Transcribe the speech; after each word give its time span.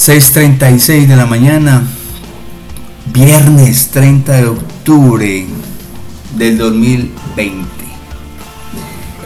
6.36 0.00 1.08
de 1.08 1.14
la 1.14 1.26
mañana, 1.26 1.82
viernes 3.12 3.90
30 3.90 4.32
de 4.32 4.46
octubre 4.46 5.46
del 6.38 6.56
2020. 6.56 7.68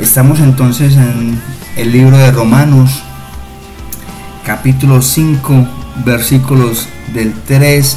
Estamos 0.01 0.41
entonces 0.41 0.97
en 0.97 1.41
el 1.77 1.93
libro 1.93 2.19
de 2.19 2.33
Romanos, 2.33 3.05
capítulo 4.45 5.01
5, 5.01 5.65
versículos 6.05 6.89
del 7.15 7.35
3 7.35 7.97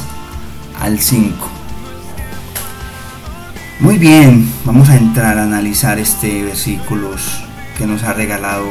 al 0.80 1.00
5. 1.00 1.34
Muy 3.80 3.98
bien, 3.98 4.48
vamos 4.64 4.88
a 4.88 4.96
entrar 4.96 5.36
a 5.36 5.42
analizar 5.42 5.98
este 5.98 6.44
versículos 6.44 7.42
que 7.76 7.88
nos 7.88 8.04
ha 8.04 8.12
regalado 8.12 8.68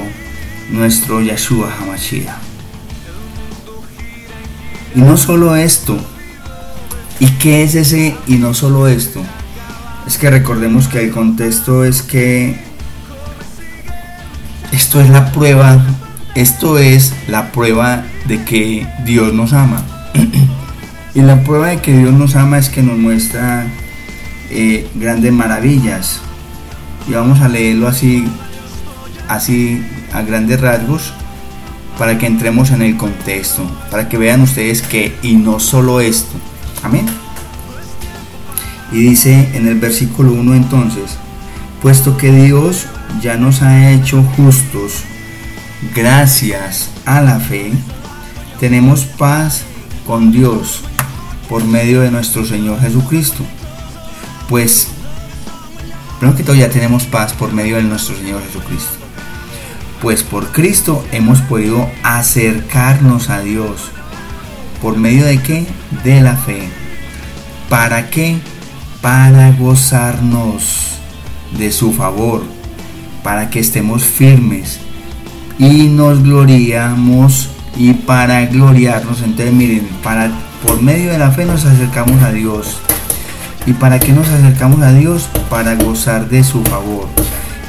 nuestro 0.71 1.19
Yeshua 1.19 1.75
Hamashiach. 1.77 2.46
Y 4.96 5.00
no 5.00 5.18
solo 5.18 5.55
esto. 5.55 5.97
¿Y 7.19 7.27
qué 7.32 7.64
es 7.64 7.75
ese 7.75 8.15
y 8.27 8.36
no 8.36 8.54
solo 8.54 8.87
esto? 8.87 9.23
Es 10.05 10.18
que 10.18 10.29
recordemos 10.29 10.87
que 10.87 11.04
el 11.04 11.11
contexto 11.11 11.83
es 11.83 12.01
que 12.01 12.60
esto 14.71 15.01
es 15.01 15.10
la 15.10 15.32
prueba, 15.32 15.83
esto 16.36 16.77
es 16.77 17.13
la 17.27 17.51
prueba 17.51 18.04
de 18.27 18.43
que 18.43 18.87
Dios 19.04 19.33
nos 19.33 19.54
ama. 19.54 19.83
y 21.15 21.21
la 21.21 21.43
prueba 21.43 21.68
de 21.68 21.82
que 21.82 21.97
Dios 21.97 22.13
nos 22.13 22.35
ama 22.35 22.57
es 22.57 22.69
que 22.69 22.83
nos 22.83 22.97
muestra 22.97 23.65
eh, 24.49 24.88
grandes 24.96 25.33
maravillas. 25.33 26.21
Y 27.07 27.13
vamos 27.13 27.41
a 27.41 27.47
leerlo 27.47 27.88
así, 27.88 28.25
así 29.27 29.83
a 30.13 30.21
grandes 30.21 30.61
rasgos 30.61 31.13
para 31.97 32.17
que 32.17 32.28
entremos 32.28 32.72
en 32.72 32.81
el 32.81 32.95
contexto, 32.97 33.64
para 33.89 34.08
que 34.08 34.17
vean 34.17 34.42
ustedes 34.42 34.81
que 34.81 35.17
y 35.21 35.35
no 35.35 35.59
solo 35.59 35.99
esto. 35.99 36.35
Amén. 36.83 37.05
Y 38.91 38.99
dice 38.99 39.49
en 39.53 39.67
el 39.67 39.75
versículo 39.75 40.31
1 40.31 40.53
entonces, 40.53 41.17
puesto 41.81 42.17
que 42.17 42.31
Dios 42.31 42.88
ya 43.21 43.36
nos 43.38 43.61
ha 43.61 43.91
hecho 43.91 44.23
justos 44.36 45.03
gracias 45.95 46.89
a 47.05 47.21
la 47.21 47.39
fe, 47.39 47.71
tenemos 48.59 49.05
paz 49.05 49.64
con 50.05 50.31
Dios 50.31 50.81
por 51.49 51.66
medio 51.66 52.02
de 52.02 52.11
nuestro 52.11 52.45
Señor 52.45 52.80
Jesucristo. 52.80 53.43
Pues, 54.49 54.89
primero 56.19 56.38
que 56.38 56.43
todo 56.43 56.55
ya 56.55 56.69
tenemos 56.69 57.05
paz 57.05 57.33
por 57.33 57.52
medio 57.52 57.77
de 57.77 57.83
nuestro 57.83 58.16
Señor 58.16 58.41
Jesucristo 58.45 59.06
pues 60.01 60.23
por 60.23 60.51
Cristo 60.51 61.03
hemos 61.11 61.41
podido 61.41 61.89
acercarnos 62.03 63.29
a 63.29 63.41
Dios. 63.41 63.91
¿Por 64.81 64.97
medio 64.97 65.25
de 65.25 65.41
qué? 65.41 65.65
De 66.03 66.21
la 66.21 66.35
fe. 66.35 66.69
¿Para 67.69 68.09
qué? 68.09 68.37
Para 69.01 69.51
gozarnos 69.51 70.99
de 71.57 71.71
su 71.71 71.93
favor, 71.93 72.43
para 73.23 73.49
que 73.49 73.59
estemos 73.59 74.03
firmes 74.03 74.79
y 75.57 75.87
nos 75.87 76.23
gloriamos 76.23 77.49
y 77.75 77.93
para 77.93 78.45
gloriarnos. 78.45 79.21
Entonces 79.21 79.53
miren, 79.53 79.87
para, 80.03 80.31
por 80.65 80.81
medio 80.81 81.11
de 81.11 81.17
la 81.17 81.31
fe 81.31 81.45
nos 81.45 81.65
acercamos 81.65 82.21
a 82.21 82.31
Dios. 82.31 82.79
¿Y 83.65 83.73
para 83.73 83.99
qué 83.99 84.13
nos 84.13 84.27
acercamos 84.29 84.81
a 84.81 84.93
Dios? 84.93 85.29
Para 85.49 85.75
gozar 85.75 86.29
de 86.29 86.43
su 86.43 86.63
favor 86.63 87.16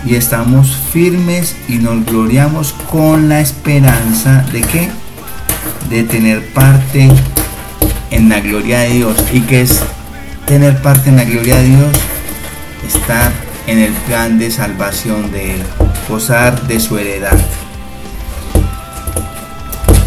y 0.05 0.15
estamos 0.15 0.77
firmes 0.93 1.57
y 1.69 1.75
nos 1.75 2.05
gloriamos 2.07 2.73
con 2.91 3.29
la 3.29 3.41
esperanza 3.41 4.45
de 4.53 4.61
que 4.63 4.89
de 5.91 6.05
tener 6.05 6.53
parte 6.53 7.09
en 8.11 8.29
la 8.29 8.41
gloria 8.41 8.81
de 8.81 8.91
Dios. 8.91 9.17
Y 9.33 9.41
que 9.41 9.63
es 9.63 9.81
tener 10.47 10.81
parte 10.83 11.11
en 11.11 11.17
la 11.17 11.25
gloria 11.25 11.57
de 11.57 11.65
Dios 11.65 11.93
estar 12.87 13.33
en 13.67 13.79
el 13.79 13.93
plan 13.93 14.39
de 14.39 14.51
salvación 14.51 15.31
de 15.31 15.57
él 15.57 15.63
gozar 16.09 16.67
de 16.67 16.81
su 16.81 16.97
heredad. 16.97 17.39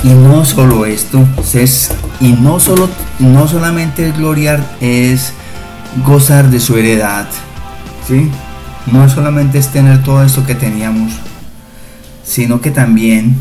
Y 0.03 0.09
no 0.09 0.45
solo 0.45 0.85
esto 0.85 1.23
es 1.53 1.91
y 2.19 2.33
no 2.33 2.59
solo 2.59 2.89
no 3.19 3.47
solamente 3.47 4.11
gloriar 4.11 4.63
es 4.79 5.33
gozar 6.03 6.49
de 6.49 6.59
su 6.59 6.77
heredad 6.77 7.27
¿sí? 8.07 8.31
No 8.87 9.07
solamente 9.09 9.57
es 9.57 9.67
tener 9.69 10.03
todo 10.03 10.23
esto 10.23 10.45
que 10.45 10.55
teníamos, 10.55 11.13
sino 12.23 12.61
que 12.61 12.71
también 12.71 13.35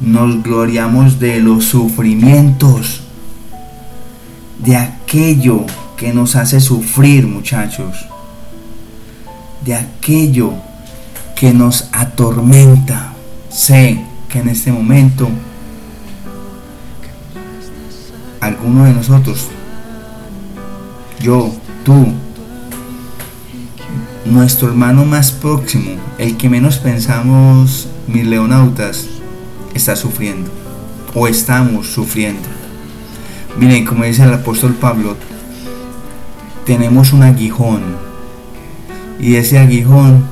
nos 0.00 0.42
gloriamos 0.42 1.18
de 1.18 1.40
los 1.40 1.64
sufrimientos, 1.64 3.02
de 4.58 4.76
aquello 4.76 5.64
que 5.96 6.12
nos 6.12 6.36
hace 6.36 6.60
sufrir, 6.60 7.26
muchachos, 7.26 8.06
de 9.64 9.74
aquello 9.74 10.52
que 11.36 11.52
nos 11.52 11.88
atormenta. 11.92 13.12
Sé 13.48 14.04
que 14.28 14.40
en 14.40 14.48
este 14.48 14.72
momento 14.72 15.28
alguno 18.40 18.84
de 18.84 18.92
nosotros, 18.92 19.46
yo, 21.20 21.52
tú, 21.84 22.06
nuestro 24.24 24.68
hermano 24.68 25.04
más 25.04 25.32
próximo, 25.32 25.96
el 26.18 26.36
que 26.36 26.48
menos 26.48 26.78
pensamos, 26.78 27.88
mis 28.06 28.26
leonautas, 28.26 29.06
está 29.74 29.96
sufriendo 29.96 30.50
o 31.14 31.26
estamos 31.26 31.88
sufriendo. 31.88 32.48
Miren, 33.58 33.84
como 33.84 34.04
dice 34.04 34.22
el 34.22 34.32
apóstol 34.32 34.74
Pablo, 34.74 35.16
tenemos 36.64 37.12
un 37.12 37.22
aguijón 37.22 37.82
y 39.18 39.34
ese 39.34 39.58
aguijón 39.58 40.24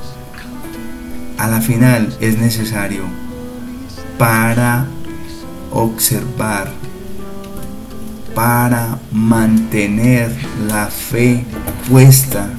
a 1.37 1.47
la 1.47 1.61
final 1.61 2.15
es 2.19 2.37
necesario 2.37 3.03
para 4.17 4.87
observar, 5.71 6.71
para 8.33 8.99
mantener 9.11 10.35
la 10.67 10.87
fe 10.87 11.45
puesta 11.89 12.49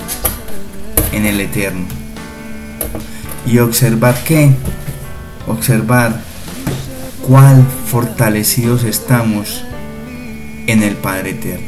en 1.12 1.26
el 1.26 1.40
eterno. 1.40 1.86
Y 3.46 3.58
observar 3.58 4.22
qué? 4.24 4.52
Observar 5.46 6.20
cuál 7.26 7.64
fortalecidos 7.86 8.84
estamos 8.84 9.64
en 10.66 10.82
el 10.82 10.96
Padre 10.96 11.30
Eterno. 11.30 11.66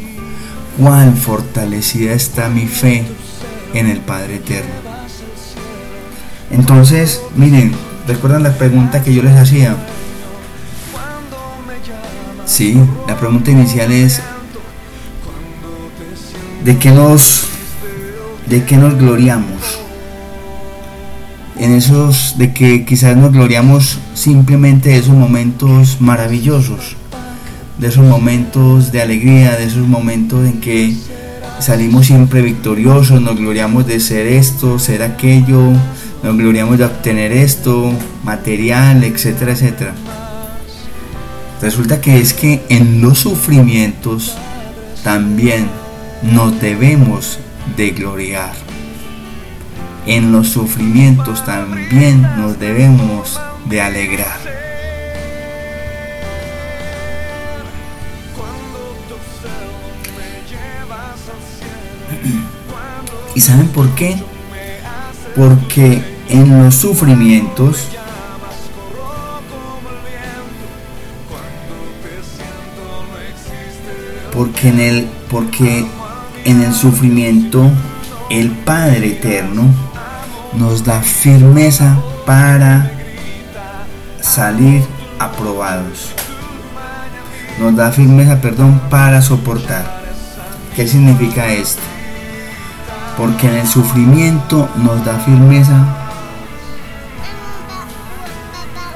Cuán 0.79 1.17
fortalecida 1.17 2.13
está 2.13 2.49
mi 2.49 2.67
fe 2.67 3.05
en 3.75 3.89
el 3.89 3.99
Padre 3.99 4.37
Eterno. 4.37 4.73
Entonces, 6.51 7.21
miren, 7.37 7.73
¿recuerdan 8.07 8.43
la 8.43 8.57
pregunta 8.57 9.03
que 9.03 9.15
yo 9.15 9.23
les 9.23 9.37
hacía? 9.37 9.77
Sí, 12.47 12.79
la 13.09 13.19
pregunta 13.19 13.51
inicial 13.51 13.91
es, 13.91 14.21
¿de 16.65 16.79
qué 16.79 16.91
nos 16.91 17.54
de 18.47 18.65
qué 18.65 18.77
nos 18.77 18.97
gloriamos. 18.97 19.81
En 21.59 21.73
esos 21.73 22.37
de 22.37 22.53
que 22.53 22.85
quizás 22.85 23.17
nos 23.17 23.33
gloriamos 23.33 23.99
simplemente 24.15 24.91
de 24.91 24.99
esos 24.99 25.15
momentos 25.15 26.01
maravillosos, 26.01 26.97
de 27.79 27.89
esos 27.89 28.05
momentos 28.05 28.93
de 28.93 29.03
alegría, 29.03 29.57
de 29.57 29.65
esos 29.65 29.87
momentos 29.87 30.47
en 30.47 30.61
que 30.61 30.95
salimos 31.61 32.07
siempre 32.07 32.43
victoriosos, 32.43 33.21
nos 33.21 33.37
gloriamos 33.37 33.87
de 33.87 34.01
ser 34.01 34.27
esto, 34.27 34.79
ser 34.79 35.03
aquello, 35.03 35.71
nos 36.23 36.37
gloriamos 36.37 36.79
de 36.79 36.85
obtener 36.85 37.33
esto, 37.33 37.93
material, 38.25 39.05
etcétera, 39.05 39.53
etcétera. 39.53 39.95
Resulta 41.63 42.01
que 42.01 42.19
es 42.19 42.35
que 42.35 42.63
en 42.69 43.01
los 43.01 43.21
sufrimientos 43.21 44.37
también 45.03 45.69
nos 46.23 46.61
debemos 46.61 47.39
de 47.77 47.91
gloriar. 47.91 48.53
En 50.07 50.33
los 50.33 50.49
sufrimientos 50.49 51.45
también 51.45 52.23
nos 52.37 52.59
debemos 52.59 53.41
de 53.67 53.81
alegrar. 53.81 54.39
¿Y 63.35 63.41
saben 63.41 63.69
por 63.69 63.95
qué? 63.95 64.17
Porque 65.35 66.03
en 66.29 66.63
los 66.63 66.75
sufrimientos 66.75 67.89
porque 74.33 74.69
en 74.69 74.81
el 74.81 75.09
porque 75.31 75.87
en 76.45 76.63
el 76.63 76.75
sufrimiento, 76.75 77.71
el 78.31 78.51
Padre 78.51 79.09
Eterno 79.09 79.65
nos 80.53 80.85
da 80.85 81.01
firmeza 81.01 81.97
para 82.27 82.91
salir 84.21 84.85
aprobados. 85.19 86.13
nos 87.59 87.77
da 87.77 87.93
firmeza, 87.93 88.41
perdón, 88.41 88.81
para 88.91 89.23
soportar. 89.23 89.85
¿Qué 90.75 90.89
significa 90.89 91.47
esto? 91.47 91.83
Porque 93.17 93.49
en 93.49 93.55
el 93.55 93.67
sufrimiento 93.69 94.69
nos 94.77 95.05
da 95.05 95.19
firmeza 95.21 95.77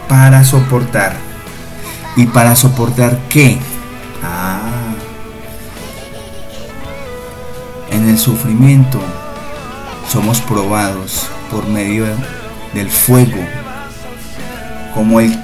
para 0.09 0.45
soportar. 0.45 1.15
¿Y 2.17 2.27
para 2.27 2.57
soportar 2.57 3.17
qué? 3.29 3.61
En 8.09 8.15
el 8.15 8.19
sufrimiento 8.19 8.99
somos 10.11 10.41
probados 10.41 11.29
por 11.51 11.67
medio 11.69 12.07
del 12.73 12.89
fuego, 12.89 13.39
como 14.95 15.21
el, 15.21 15.39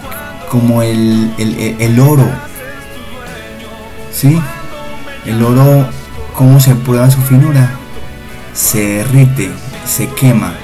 como 0.50 0.80
el, 0.80 1.34
el, 1.36 2.00
oro. 2.00 2.26
¿Sí? 4.12 4.40
El 5.26 5.42
oro, 5.42 5.86
¿cómo 6.34 6.58
se 6.58 6.74
prueba 6.74 7.10
su 7.10 7.20
finura? 7.20 7.70
Se 8.54 8.80
derrite, 8.98 9.50
se 9.86 10.08
quema, 10.08 10.54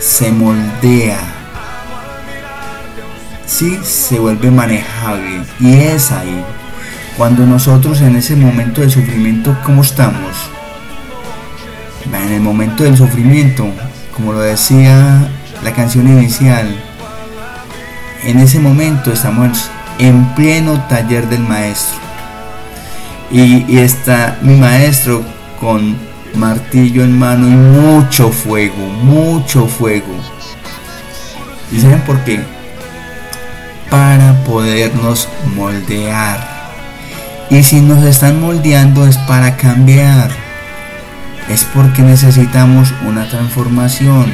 se 0.00 0.32
moldea. 0.32 1.20
Sí, 3.46 3.78
se 3.84 4.18
vuelve 4.18 4.50
manejable. 4.50 5.42
Y 5.60 5.74
es 5.74 6.10
ahí, 6.10 6.44
cuando 7.16 7.46
nosotros 7.46 8.00
en 8.00 8.16
ese 8.16 8.34
momento 8.34 8.80
de 8.80 8.90
sufrimiento, 8.90 9.56
¿cómo 9.64 9.82
estamos? 9.82 10.51
En 12.12 12.32
el 12.32 12.40
momento 12.40 12.84
del 12.84 12.96
sufrimiento, 12.96 13.66
como 14.14 14.32
lo 14.32 14.40
decía 14.40 15.28
la 15.64 15.72
canción 15.72 16.06
inicial, 16.08 16.68
en 18.24 18.38
ese 18.38 18.60
momento 18.60 19.12
estamos 19.12 19.70
en 19.98 20.24
pleno 20.34 20.80
taller 20.88 21.28
del 21.28 21.40
maestro. 21.40 21.98
Y, 23.30 23.78
está 23.78 24.38
mi 24.42 24.56
maestro 24.56 25.22
con 25.58 25.96
martillo 26.34 27.02
en 27.02 27.18
mano 27.18 27.48
y 27.48 27.50
mucho 27.50 28.30
fuego, 28.30 28.86
mucho 29.02 29.66
fuego. 29.66 30.14
¿Y 31.72 31.80
saben 31.80 32.00
por 32.02 32.22
qué? 32.24 32.40
Para 33.90 34.34
podernos 34.44 35.28
moldear. 35.56 36.52
Y 37.50 37.62
si 37.62 37.80
nos 37.80 38.04
están 38.04 38.40
moldeando 38.40 39.06
es 39.06 39.16
para 39.18 39.56
cambiar. 39.56 40.41
Es 41.52 41.64
porque 41.64 42.02
necesitamos 42.02 42.94
una 43.06 43.28
transformación. 43.28 44.32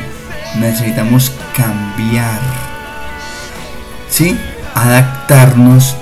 Necesitamos 0.59 1.33
cambiar. 1.55 2.41
¿Sí? 4.09 4.39
Adaptarnos 4.75 5.97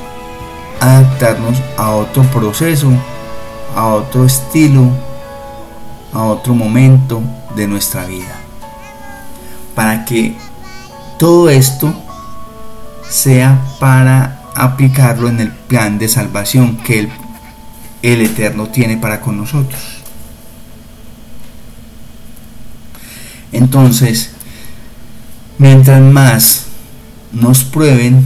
adaptarnos 0.81 1.57
a 1.77 1.91
otro 1.91 2.23
proceso, 2.25 2.91
a 3.75 3.87
otro 3.87 4.25
estilo, 4.25 4.91
a 6.13 6.23
otro 6.25 6.55
momento 6.55 7.23
de 7.55 7.67
nuestra 7.67 8.05
vida. 8.05 8.37
Para 9.75 10.05
que 10.05 10.37
todo 11.19 11.51
esto 11.51 11.93
sea 13.09 13.61
para 13.79 14.43
aplicarlo 14.55 15.29
en 15.29 15.41
el 15.41 15.51
plan 15.51 15.99
de 15.99 16.09
salvación 16.09 16.77
que 16.79 17.01
el, 17.01 17.13
el 18.03 18.23
Eterno 18.23 18.69
tiene 18.69 18.97
para 18.97 19.21
con 19.21 19.37
nosotros. 19.37 19.96
Entonces, 23.53 24.31
mientras 25.59 26.01
más 26.01 26.67
nos 27.33 27.65
prueben, 27.65 28.25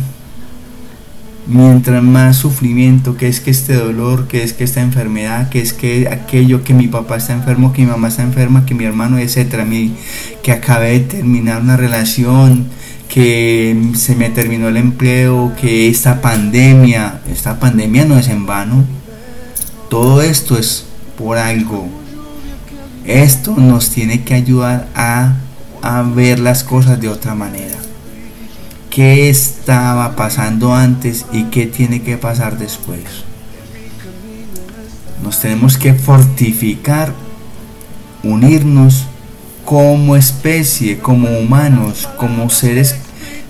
mientras 1.47 2.03
más 2.03 2.37
sufrimiento, 2.37 3.17
que 3.17 3.29
es 3.29 3.41
que 3.41 3.51
este 3.51 3.75
dolor, 3.75 4.29
que 4.29 4.43
es 4.43 4.53
que 4.53 4.65
esta 4.65 4.81
enfermedad, 4.81 5.49
que 5.49 5.61
es 5.61 5.73
que 5.73 6.09
aquello, 6.09 6.63
que 6.63 6.75
mi 6.75 6.87
papá 6.87 7.17
está 7.17 7.33
enfermo, 7.33 7.73
que 7.73 7.83
mi 7.83 7.89
mamá 7.89 8.09
está 8.09 8.23
enferma, 8.23 8.65
que 8.65 8.75
mi 8.75 8.85
hermano, 8.85 9.19
etcétera, 9.19 9.67
que 10.43 10.53
acabé 10.53 10.93
de 10.93 11.01
terminar 11.01 11.61
una 11.61 11.77
relación, 11.77 12.69
que 13.09 13.91
se 13.97 14.15
me 14.15 14.31
terminó 14.31 14.69
el 14.69 14.77
empleo, 14.77 15.53
que 15.61 15.89
esta 15.89 16.21
pandemia, 16.21 17.21
esta 17.31 17.59
pandemia 17.59 18.05
no 18.05 18.17
es 18.17 18.29
en 18.29 18.47
vano. 18.47 18.85
Todo 19.89 20.23
esto 20.23 20.57
es 20.57 20.87
por 21.19 21.37
algo. 21.37 21.89
Esto 23.05 23.55
nos 23.57 23.91
tiene 23.91 24.23
que 24.23 24.35
ayudar 24.35 24.89
a, 24.95 25.35
a 25.83 26.03
ver 26.03 26.39
las 26.39 26.65
cosas 26.65 27.01
de 27.01 27.09
otra 27.09 27.35
manera 27.35 27.81
qué 28.91 29.31
estaba 29.31 30.17
pasando 30.17 30.75
antes 30.75 31.25
y 31.33 31.45
qué 31.45 31.67
tiene 31.67 32.03
que 32.03 32.19
pasar 32.19 32.59
después. 32.59 33.01
Nos 35.23 35.39
tenemos 35.41 35.79
que 35.79 35.95
fortificar, 35.95 37.13
unirnos 38.23 39.07
como 39.65 40.17
especie, 40.17 40.99
como 40.99 41.29
humanos, 41.39 42.09
como 42.17 42.51
seres 42.51 42.97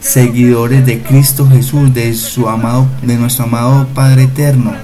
seguidores 0.00 0.84
de 0.84 1.02
Cristo 1.02 1.48
Jesús, 1.48 1.92
de 1.94 2.12
su 2.14 2.48
amado, 2.48 2.86
de 3.02 3.16
nuestro 3.16 3.44
amado 3.44 3.88
Padre 3.94 4.24
eterno. 4.24 4.74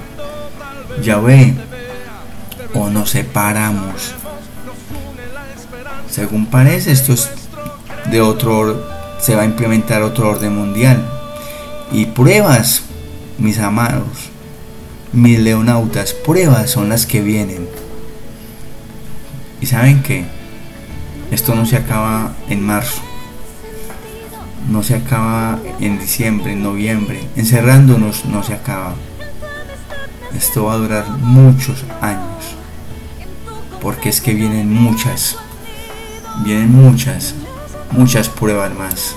ve 1.23 1.53
o 2.73 2.89
nos 2.89 3.11
separamos. 3.11 4.16
Según 6.17 6.47
parece, 6.47 6.91
esto 6.93 7.13
es 7.13 7.29
de 8.09 8.21
otro 8.21 8.83
se 9.21 9.35
va 9.35 9.43
a 9.43 9.45
implementar 9.45 10.01
otro 10.01 10.29
orden 10.29 10.55
mundial. 10.55 11.07
Y 11.91 12.07
pruebas, 12.07 12.81
mis 13.37 13.59
amados, 13.59 14.31
mis 15.13 15.37
leonautas, 15.37 16.13
pruebas 16.13 16.71
son 16.71 16.89
las 16.89 17.05
que 17.05 17.21
vienen. 17.21 17.69
Y 19.61 19.67
saben 19.67 20.01
que 20.01 20.25
esto 21.29 21.53
no 21.53 21.67
se 21.67 21.75
acaba 21.77 22.33
en 22.49 22.65
marzo, 22.65 23.03
no 24.71 24.81
se 24.81 24.95
acaba 24.95 25.59
en 25.79 25.99
diciembre, 25.99 26.53
en 26.53 26.63
noviembre, 26.63 27.21
encerrándonos 27.35 28.25
no 28.25 28.41
se 28.41 28.55
acaba. 28.55 28.95
Esto 30.35 30.65
va 30.65 30.73
a 30.73 30.77
durar 30.77 31.09
muchos 31.19 31.85
años, 32.01 32.55
porque 33.83 34.09
es 34.09 34.19
que 34.19 34.33
vienen 34.33 34.73
muchas, 34.73 35.37
vienen 36.43 36.71
muchas 36.71 37.33
muchas 37.91 38.29
pruebas 38.29 38.73
más. 38.75 39.15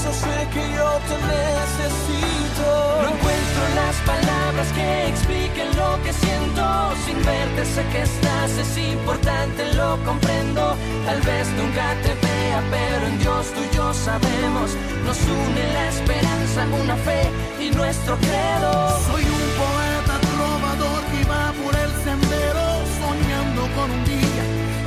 Eso 0.00 0.12
sé 0.12 0.48
que 0.54 0.64
yo 0.76 0.88
te 1.08 1.16
necesito. 1.36 2.66
No 3.02 3.08
encuentro 3.14 3.62
las 3.80 3.96
palabras 4.12 4.68
que 4.72 5.08
expliquen 5.08 5.68
lo 5.76 6.02
que 6.02 6.12
siento. 6.12 6.64
Sin 7.04 7.18
verte 7.24 7.64
sé 7.74 7.82
que 7.92 8.02
estás, 8.02 8.50
es 8.64 8.78
importante, 8.78 9.60
lo 9.74 9.98
comprendo. 10.04 10.76
Tal 11.04 11.20
vez 11.20 11.46
nunca 11.60 11.86
te 12.04 12.12
vea, 12.26 12.60
pero 12.70 13.06
en 13.10 13.18
Dios 13.18 13.46
tú 13.54 13.60
y 13.60 13.76
yo 13.76 13.92
sabemos. 13.92 14.68
Nos 15.04 15.18
une 15.40 15.62
la 15.76 15.88
esperanza, 15.88 16.60
una 16.82 16.96
fe 16.96 17.22
y 17.60 17.70
nuestro 17.70 18.16
credo. 18.16 18.72
Soy 19.08 19.24
un 19.38 19.46
poeta 19.60 20.14
trovador 20.32 21.00
que 21.12 21.20
va 21.32 21.52
por 21.62 21.74
el 21.84 21.92
sendero, 22.06 22.64
soñando 23.00 23.62
con 23.76 23.90
un 23.90 24.04
día 24.04 24.20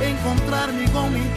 encontrarme 0.02 0.90
con 0.90 1.12
mi 1.12 1.33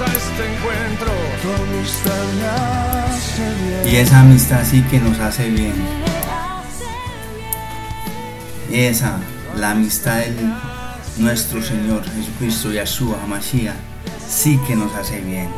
a 0.00 0.06
este 0.06 0.42
encuentro. 0.52 1.12
Tu 1.40 1.62
amistad 1.62 2.24
me 2.36 2.46
hace 2.46 3.42
bien. 3.64 3.94
Y 3.94 3.96
esa 3.96 4.20
amistad 4.20 4.64
sí 4.68 4.82
que 4.90 4.98
nos 4.98 5.18
hace 5.20 5.50
bien. 5.50 5.74
Esa, 8.72 9.18
la 9.56 9.70
amistad 9.70 10.18
de 10.18 10.34
nuestro 11.18 11.62
Señor 11.62 12.02
Jesucristo, 12.04 12.72
Yahshua 12.72 13.22
Hamashiach, 13.22 13.76
sí 14.28 14.58
que 14.66 14.74
nos 14.74 14.92
hace 14.94 15.20
bien. 15.20 15.48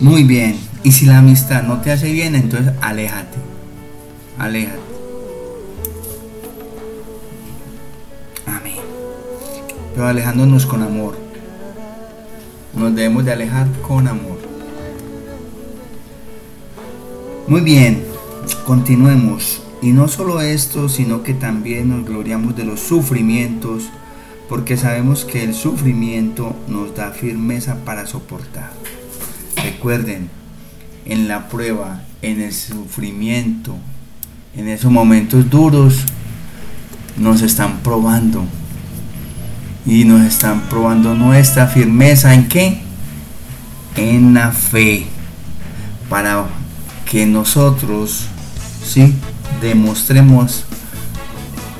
Muy 0.00 0.24
bien. 0.24 0.58
Y 0.82 0.92
si 0.92 1.04
la 1.04 1.18
amistad 1.18 1.64
no 1.64 1.82
te 1.82 1.92
hace 1.92 2.10
bien, 2.12 2.34
entonces 2.34 2.72
aléjate. 2.80 3.36
Aléjate. 4.38 4.78
Amén. 8.46 8.78
Pero 9.94 10.08
alejándonos 10.08 10.64
con 10.64 10.82
amor. 10.82 11.23
Nos 12.76 12.94
debemos 12.94 13.24
de 13.24 13.32
alejar 13.32 13.68
con 13.82 14.08
amor. 14.08 14.38
Muy 17.46 17.60
bien, 17.60 18.04
continuemos. 18.66 19.62
Y 19.82 19.92
no 19.92 20.08
solo 20.08 20.40
esto, 20.40 20.88
sino 20.88 21.22
que 21.22 21.34
también 21.34 21.90
nos 21.90 22.06
gloriamos 22.06 22.56
de 22.56 22.64
los 22.64 22.80
sufrimientos, 22.80 23.84
porque 24.48 24.76
sabemos 24.76 25.24
que 25.24 25.44
el 25.44 25.54
sufrimiento 25.54 26.56
nos 26.68 26.94
da 26.94 27.10
firmeza 27.10 27.84
para 27.84 28.06
soportar. 28.06 28.72
Recuerden, 29.62 30.30
en 31.04 31.28
la 31.28 31.48
prueba, 31.48 32.02
en 32.22 32.40
el 32.40 32.52
sufrimiento, 32.52 33.76
en 34.56 34.68
esos 34.68 34.90
momentos 34.90 35.50
duros, 35.50 36.04
nos 37.18 37.42
están 37.42 37.80
probando. 37.80 38.46
Y 39.86 40.04
nos 40.04 40.22
están 40.22 40.62
probando 40.62 41.14
nuestra 41.14 41.66
firmeza 41.66 42.34
en 42.34 42.48
qué? 42.48 42.80
En 43.96 44.34
la 44.34 44.50
fe. 44.50 45.06
Para 46.08 46.44
que 47.10 47.26
nosotros, 47.26 48.26
¿sí? 48.84 49.14
Demostremos 49.60 50.64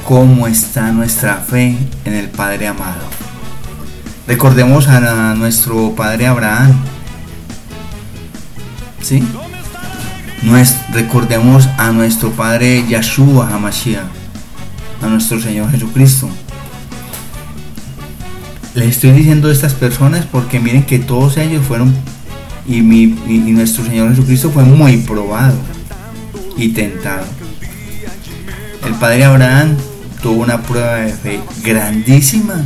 cómo 0.07 0.47
está 0.47 0.93
nuestra 0.93 1.37
fe 1.37 1.77
en 2.05 2.15
el 2.15 2.29
Padre 2.29 2.69
amado. 2.69 3.09
Recordemos 4.27 4.89
a 4.89 5.35
nuestro 5.35 5.95
Padre 5.95 6.27
Abraham. 6.27 6.73
¿Sí? 9.01 9.23
recordemos 10.93 11.69
a 11.79 11.91
nuestro 11.91 12.31
Padre 12.31 12.85
Yahshua 12.89 13.49
Hamashiach, 13.49 14.05
a 15.03 15.07
nuestro 15.07 15.41
Señor 15.41 15.71
Jesucristo. 15.71 16.29
Les 18.75 18.89
estoy 18.89 19.13
diciendo 19.13 19.49
a 19.49 19.53
estas 19.53 19.73
personas 19.75 20.27
porque 20.27 20.59
miren 20.59 20.83
que 20.83 20.99
todos 20.99 21.37
ellos 21.37 21.65
fueron 21.65 21.95
y, 22.67 22.83
mi, 22.83 23.03
y 23.03 23.53
nuestro 23.53 23.85
Señor 23.85 24.11
Jesucristo 24.11 24.51
fue 24.51 24.65
muy 24.65 24.97
probado 24.99 25.57
y 26.57 26.69
tentado. 26.71 27.25
El 28.85 28.95
Padre 28.95 29.25
Abraham 29.25 29.77
tuvo 30.23 30.43
una 30.43 30.61
prueba 30.63 30.97
de 30.97 31.13
fe 31.13 31.41
grandísima 31.63 32.65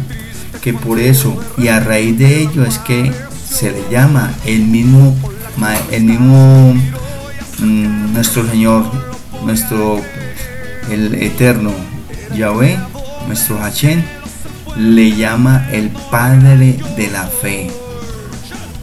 que 0.62 0.73
por 0.73 0.99
eso 0.99 1.38
y 1.59 1.69
a 1.69 1.81
raíz 1.81 2.19
de 2.19 2.43
ello 2.43 2.65
es 2.65 2.79
que 2.79 3.12
se 3.49 3.73
le 3.73 3.83
llama 3.91 4.33
el 4.47 4.62
mismo 4.65 5.15
el 5.91 6.05
mismo 6.05 6.75
mm, 7.59 8.12
nuestro 8.12 8.49
Señor, 8.49 8.85
nuestro 9.45 10.00
el 10.91 11.15
eterno 11.17 11.73
Yahweh, 12.35 12.79
nuestro 13.27 13.59
Hashem, 13.59 14.03
le 14.78 15.14
llama 15.16 15.68
el 15.73 15.90
Padre 15.90 16.78
de 16.97 17.11
la 17.11 17.25
fe. 17.25 17.70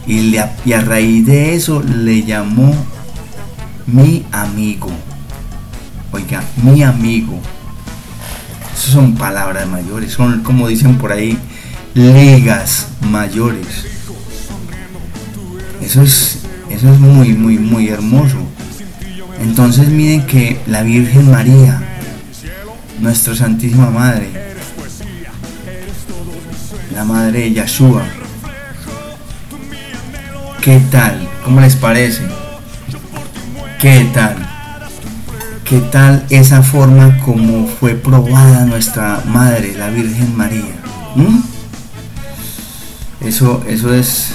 Y, 0.06 0.36
y 0.64 0.72
a 0.72 0.80
raíz 0.80 1.26
de 1.26 1.54
eso 1.54 1.82
le 1.82 2.22
llamó 2.22 2.72
mi 3.86 4.24
amigo. 4.30 4.90
Oiga, 6.12 6.42
mi 6.62 6.82
amigo. 6.82 7.40
Esas 8.72 8.92
son 8.92 9.14
palabras 9.14 9.66
mayores, 9.66 10.12
son 10.12 10.42
como 10.42 10.68
dicen 10.68 10.98
por 10.98 11.12
ahí, 11.12 11.38
ligas 11.94 12.88
mayores. 13.00 13.86
Eso 15.80 16.02
es 16.02 16.40
eso 16.70 16.92
es 16.92 17.00
muy, 17.00 17.32
muy, 17.32 17.58
muy 17.58 17.88
hermoso. 17.88 18.36
Entonces 19.40 19.88
miren 19.88 20.26
que 20.26 20.60
la 20.66 20.82
Virgen 20.82 21.30
María, 21.30 21.80
nuestra 23.00 23.34
Santísima 23.34 23.90
Madre, 23.90 24.45
la 26.96 27.04
Madre 27.04 27.52
Yahshua, 27.52 28.04
¿qué 30.62 30.80
tal? 30.90 31.28
¿Cómo 31.44 31.60
les 31.60 31.76
parece? 31.76 32.22
¿Qué 33.78 34.08
tal? 34.14 34.34
¿Qué 35.66 35.80
tal 35.92 36.24
esa 36.30 36.62
forma 36.62 37.18
como 37.18 37.66
fue 37.68 37.96
probada 37.96 38.64
nuestra 38.64 39.22
Madre, 39.26 39.74
la 39.76 39.90
Virgen 39.90 40.34
María? 40.38 40.74
¿Mm? 41.16 41.40
Eso, 43.26 43.62
eso 43.68 43.92
es 43.92 44.30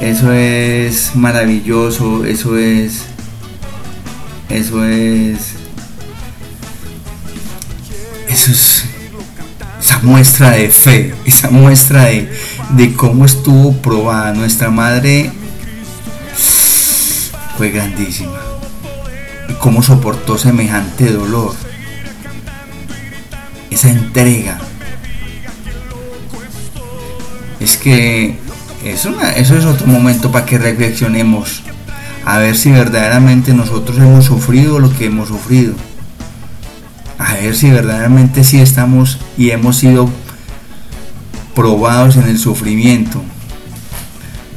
eso 0.00 0.32
es 0.32 1.14
maravilloso, 1.14 2.24
eso 2.24 2.58
es. 2.58 3.02
Eso 4.50 4.84
es. 4.84 5.52
Eso 8.28 8.50
es. 8.50 8.95
Esa 9.86 10.00
muestra 10.00 10.50
de 10.50 10.68
fe, 10.68 11.14
esa 11.26 11.48
muestra 11.48 12.06
de, 12.06 12.28
de 12.70 12.92
cómo 12.94 13.24
estuvo 13.24 13.72
probada. 13.72 14.32
Nuestra 14.32 14.68
madre 14.68 15.30
fue 17.56 17.70
grandísima. 17.70 18.40
Cómo 19.60 19.84
soportó 19.84 20.38
semejante 20.38 21.12
dolor. 21.12 21.54
Esa 23.70 23.90
entrega. 23.90 24.58
Es 27.60 27.76
que 27.76 28.40
eso, 28.82 29.14
eso 29.36 29.56
es 29.56 29.64
otro 29.66 29.86
momento 29.86 30.32
para 30.32 30.46
que 30.46 30.58
reflexionemos. 30.58 31.62
A 32.24 32.38
ver 32.38 32.56
si 32.56 32.72
verdaderamente 32.72 33.54
nosotros 33.54 33.98
hemos 33.98 34.24
sufrido 34.24 34.80
lo 34.80 34.92
que 34.92 35.06
hemos 35.06 35.28
sufrido. 35.28 35.74
Ver 37.40 37.54
si 37.54 37.70
verdaderamente 37.70 38.44
sí 38.44 38.60
estamos 38.60 39.18
y 39.38 39.50
hemos 39.50 39.76
sido 39.76 40.10
probados 41.54 42.16
en 42.16 42.28
el 42.28 42.38
sufrimiento. 42.38 43.22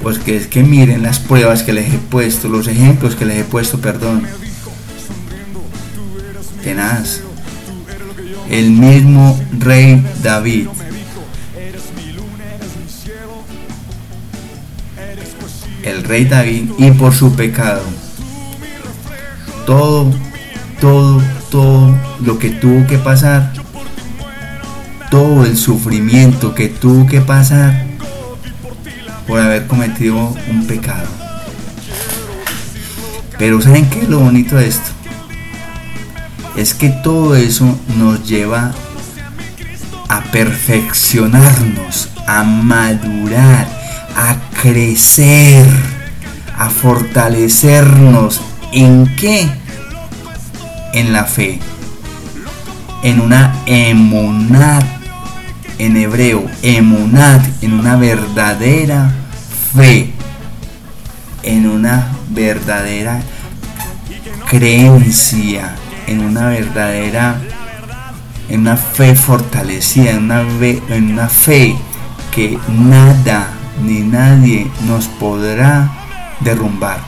Pues 0.01 0.17
que 0.17 0.37
es 0.37 0.47
que 0.47 0.63
miren 0.63 1.03
las 1.03 1.19
pruebas 1.19 1.63
que 1.63 1.73
les 1.73 1.93
he 1.93 1.97
puesto, 1.97 2.47
los 2.47 2.67
ejemplos 2.67 3.15
que 3.15 3.25
les 3.25 3.37
he 3.39 3.43
puesto, 3.43 3.79
perdón. 3.79 4.23
Tenaz. 6.63 7.21
El 8.49 8.71
mismo 8.71 9.39
rey 9.59 10.03
David 10.23 10.67
el 15.83 16.03
rey 16.03 16.25
David 16.25 16.71
y 16.77 16.91
por 16.91 17.13
su 17.13 17.33
pecado. 17.35 17.81
Todo, 19.65 20.11
todo, 20.79 21.21
todo 21.49 21.95
lo 22.23 22.39
que 22.39 22.49
tuvo 22.49 22.85
que 22.87 22.97
pasar, 22.97 23.53
todo 25.09 25.45
el 25.45 25.57
sufrimiento 25.57 26.53
que 26.53 26.67
tuvo 26.67 27.07
que 27.07 27.21
pasar 27.21 27.85
por 29.27 29.39
haber 29.39 29.67
cometido 29.67 30.35
un 30.49 30.65
pecado. 30.67 31.07
Pero 33.37 33.61
¿saben 33.61 33.89
qué 33.89 34.01
es 34.01 34.09
lo 34.09 34.19
bonito 34.19 34.55
de 34.57 34.67
esto? 34.67 34.89
Es 36.55 36.73
que 36.73 36.89
todo 36.89 37.35
eso 37.35 37.79
nos 37.97 38.27
lleva 38.27 38.73
a 40.09 40.21
perfeccionarnos, 40.23 42.09
a 42.27 42.43
madurar, 42.43 43.67
a 44.15 44.35
crecer, 44.61 45.65
a 46.57 46.69
fortalecernos. 46.69 48.41
¿En 48.73 49.15
qué? 49.15 49.49
En 50.93 51.13
la 51.13 51.25
fe. 51.25 51.59
En 53.03 53.21
una 53.21 53.53
emunat, 53.65 54.85
en 55.77 55.95
hebreo, 55.97 56.45
emunat, 56.61 57.45
en 57.61 57.73
una 57.73 57.95
verdadera 57.95 59.13
fe. 59.73 60.13
En 61.43 61.69
una 61.69 62.07
verdadera 62.29 63.21
creencia, 64.49 65.75
en 66.07 66.21
una 66.21 66.47
verdadera, 66.47 67.39
en 68.49 68.61
una 68.61 68.77
fe 68.77 69.15
fortalecida, 69.15 70.11
en 70.11 70.23
una, 70.23 70.41
en 70.41 71.11
una 71.13 71.29
fe 71.29 71.75
que 72.31 72.57
nada 72.67 73.49
ni 73.83 74.01
nadie 74.01 74.69
nos 74.87 75.07
podrá 75.07 75.89
derrumbar. 76.39 76.99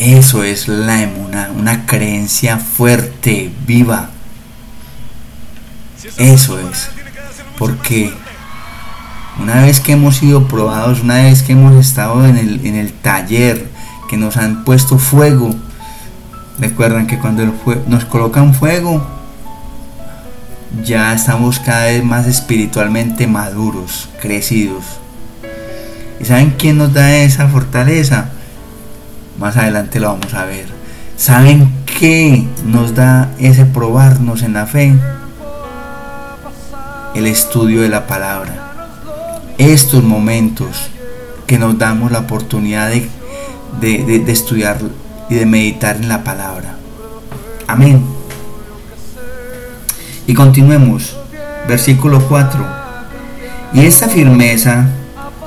Eso 0.00 0.42
es 0.44 0.66
la 0.66 1.02
emuna, 1.02 1.50
una 1.54 1.84
creencia 1.84 2.56
fuerte, 2.56 3.52
viva. 3.66 4.08
Eso 6.16 6.58
es. 6.58 6.88
Porque 7.58 8.10
una 9.38 9.60
vez 9.60 9.80
que 9.80 9.92
hemos 9.92 10.16
sido 10.16 10.48
probados, 10.48 11.00
una 11.00 11.16
vez 11.16 11.42
que 11.42 11.52
hemos 11.52 11.74
estado 11.74 12.24
en 12.24 12.38
el, 12.38 12.64
en 12.64 12.76
el 12.76 12.94
taller, 12.94 13.68
que 14.08 14.16
nos 14.16 14.38
han 14.38 14.64
puesto 14.64 14.96
fuego, 14.96 15.54
recuerdan 16.58 17.06
que 17.06 17.18
cuando 17.18 17.52
nos 17.86 18.06
colocan 18.06 18.54
fuego, 18.54 19.06
ya 20.82 21.12
estamos 21.12 21.58
cada 21.58 21.84
vez 21.84 22.02
más 22.02 22.26
espiritualmente 22.26 23.26
maduros, 23.26 24.08
crecidos. 24.22 24.82
¿Y 26.18 26.24
saben 26.24 26.54
quién 26.56 26.78
nos 26.78 26.94
da 26.94 27.16
esa 27.16 27.48
fortaleza? 27.48 28.30
Más 29.40 29.56
adelante 29.56 29.98
lo 29.98 30.08
vamos 30.08 30.34
a 30.34 30.44
ver. 30.44 30.66
¿Saben 31.16 31.72
qué 31.98 32.46
nos 32.66 32.94
da 32.94 33.30
ese 33.38 33.64
probarnos 33.64 34.42
en 34.42 34.52
la 34.52 34.66
fe? 34.66 34.94
El 37.14 37.26
estudio 37.26 37.80
de 37.80 37.88
la 37.88 38.06
palabra. 38.06 38.98
Estos 39.56 40.04
momentos 40.04 40.90
que 41.46 41.58
nos 41.58 41.78
damos 41.78 42.12
la 42.12 42.18
oportunidad 42.20 42.90
de, 42.90 43.08
de 43.80 44.30
estudiar 44.32 44.78
y 45.30 45.36
de 45.36 45.46
meditar 45.46 45.96
en 45.96 46.08
la 46.08 46.22
palabra. 46.22 46.76
Amén. 47.66 48.04
Y 50.26 50.34
continuemos. 50.34 51.16
Versículo 51.66 52.20
4. 52.28 52.66
Y 53.72 53.86
esta 53.86 54.06
firmeza 54.06 54.86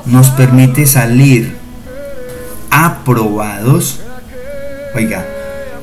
nos 0.04 0.30
permite 0.30 0.84
salir 0.86 1.63
aprobados. 3.04 4.00
Oiga, 4.94 5.26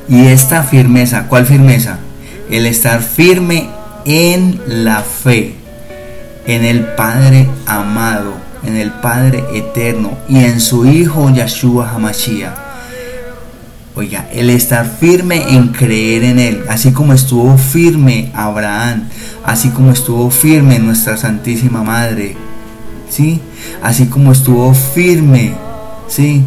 y 0.08 0.26
esta 0.26 0.64
firmeza, 0.64 1.28
¿cuál 1.28 1.46
firmeza? 1.46 1.98
El 2.50 2.66
estar 2.66 3.00
firme 3.00 3.68
en 4.04 4.60
la 4.66 5.02
fe, 5.02 5.54
en 6.46 6.64
el 6.64 6.80
Padre 6.96 7.48
amado, 7.66 8.34
en 8.66 8.76
el 8.76 8.90
Padre 8.90 9.44
eterno 9.54 10.18
y 10.28 10.38
en 10.38 10.60
su 10.60 10.84
Hijo 10.84 11.30
Yahshua 11.30 11.90
Hamashiach. 11.90 12.54
Oiga, 13.94 14.26
el 14.32 14.50
estar 14.50 14.86
firme 14.86 15.54
en 15.54 15.68
creer 15.68 16.24
en 16.24 16.40
Él, 16.40 16.64
así 16.68 16.92
como 16.92 17.12
estuvo 17.12 17.56
firme 17.56 18.32
Abraham, 18.34 19.08
así 19.44 19.68
como 19.68 19.92
estuvo 19.92 20.28
firme 20.30 20.80
nuestra 20.80 21.16
Santísima 21.16 21.84
Madre, 21.84 22.34
¿sí? 23.08 23.40
Así 23.82 24.06
como 24.06 24.32
estuvo 24.32 24.74
firme, 24.74 25.52
¿sí? 26.08 26.42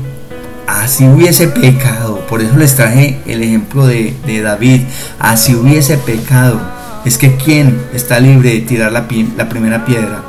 Así 0.86 1.08
hubiese 1.08 1.48
pecado, 1.48 2.20
por 2.28 2.44
eso 2.44 2.56
les 2.58 2.76
traje 2.76 3.20
el 3.26 3.42
ejemplo 3.42 3.88
de, 3.88 4.14
David, 4.44 4.82
así 5.18 5.56
hubiese 5.56 5.98
pecado, 5.98 6.60
es 7.06 7.18
que 7.18 7.38
¿quién 7.38 7.82
está 7.92 8.20
libre 8.20 8.52
de 8.52 8.60
tirar 8.60 8.92
la, 8.92 9.08
primera 9.08 9.84
piedra? 9.84 10.22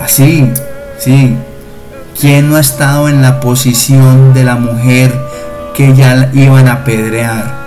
Así, 0.00 0.48
sí. 1.00 1.34
¿Quién 2.20 2.48
no 2.48 2.54
ha 2.54 2.60
estado 2.60 3.08
en 3.08 3.20
la 3.20 3.40
posición 3.40 4.34
de 4.34 4.44
la 4.44 4.54
mujer 4.54 5.12
que 5.74 5.96
ya 5.96 6.30
iban 6.32 6.68
a 6.68 6.74
apedrear? 6.74 7.58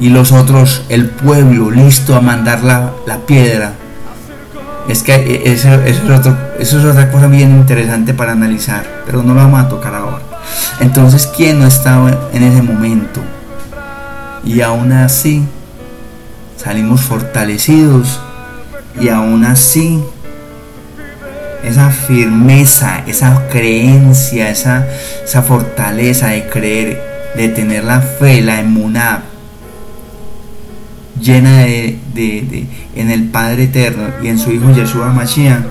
Y 0.00 0.08
los 0.08 0.32
otros, 0.32 0.82
el 0.88 1.10
pueblo, 1.10 1.70
listo 1.70 2.16
a 2.16 2.22
mandar 2.22 2.64
la 2.64 3.18
piedra 3.26 3.74
es 4.88 5.02
que 5.02 5.14
e, 5.14 5.52
eso, 5.52 5.82
es 5.82 6.74
otra 6.74 7.10
cosa 7.10 7.26
bien 7.26 7.50
interesante 7.50 8.14
para 8.14 8.32
analizar, 8.32 8.84
pero 9.06 9.22
no 9.22 9.34
lo 9.34 9.40
vamos 9.40 9.60
a 9.60 9.68
tocar 9.68 9.94
ahora. 9.94 10.22
Entonces, 10.80 11.26
¿quién 11.34 11.58
no 11.58 11.66
estaba 11.66 12.28
en 12.32 12.42
ese 12.42 12.62
momento? 12.62 13.20
Y 14.44 14.60
aún 14.60 14.92
así, 14.92 15.42
salimos 16.56 17.00
fortalecidos 17.00 18.20
y 19.00 19.08
aún 19.08 19.44
así, 19.44 20.02
esa 21.62 21.90
firmeza, 21.90 23.02
esa 23.06 23.48
creencia, 23.48 24.50
esa, 24.50 24.86
esa 25.24 25.42
fortaleza 25.42 26.28
de 26.28 26.46
creer, 26.48 27.32
de 27.36 27.48
tener 27.48 27.84
la 27.84 28.00
fe, 28.00 28.42
la 28.42 28.60
emuná, 28.60 29.22
llena 31.20 31.62
de, 31.62 32.66
en 32.94 33.10
el 33.10 33.28
Padre 33.28 33.64
Eterno 33.64 34.08
y 34.22 34.28
en 34.28 34.38
su 34.38 34.52
Hijo 34.52 34.70
Yeshua 34.72 35.12
Mashiach, 35.12 35.64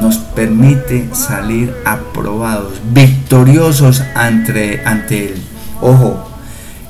nos 0.00 0.18
permite 0.18 1.08
salir 1.14 1.74
aprobados, 1.84 2.74
victoriosos 2.92 4.02
ante, 4.14 4.82
ante 4.84 5.32
Él. 5.32 5.42
Ojo, 5.80 6.28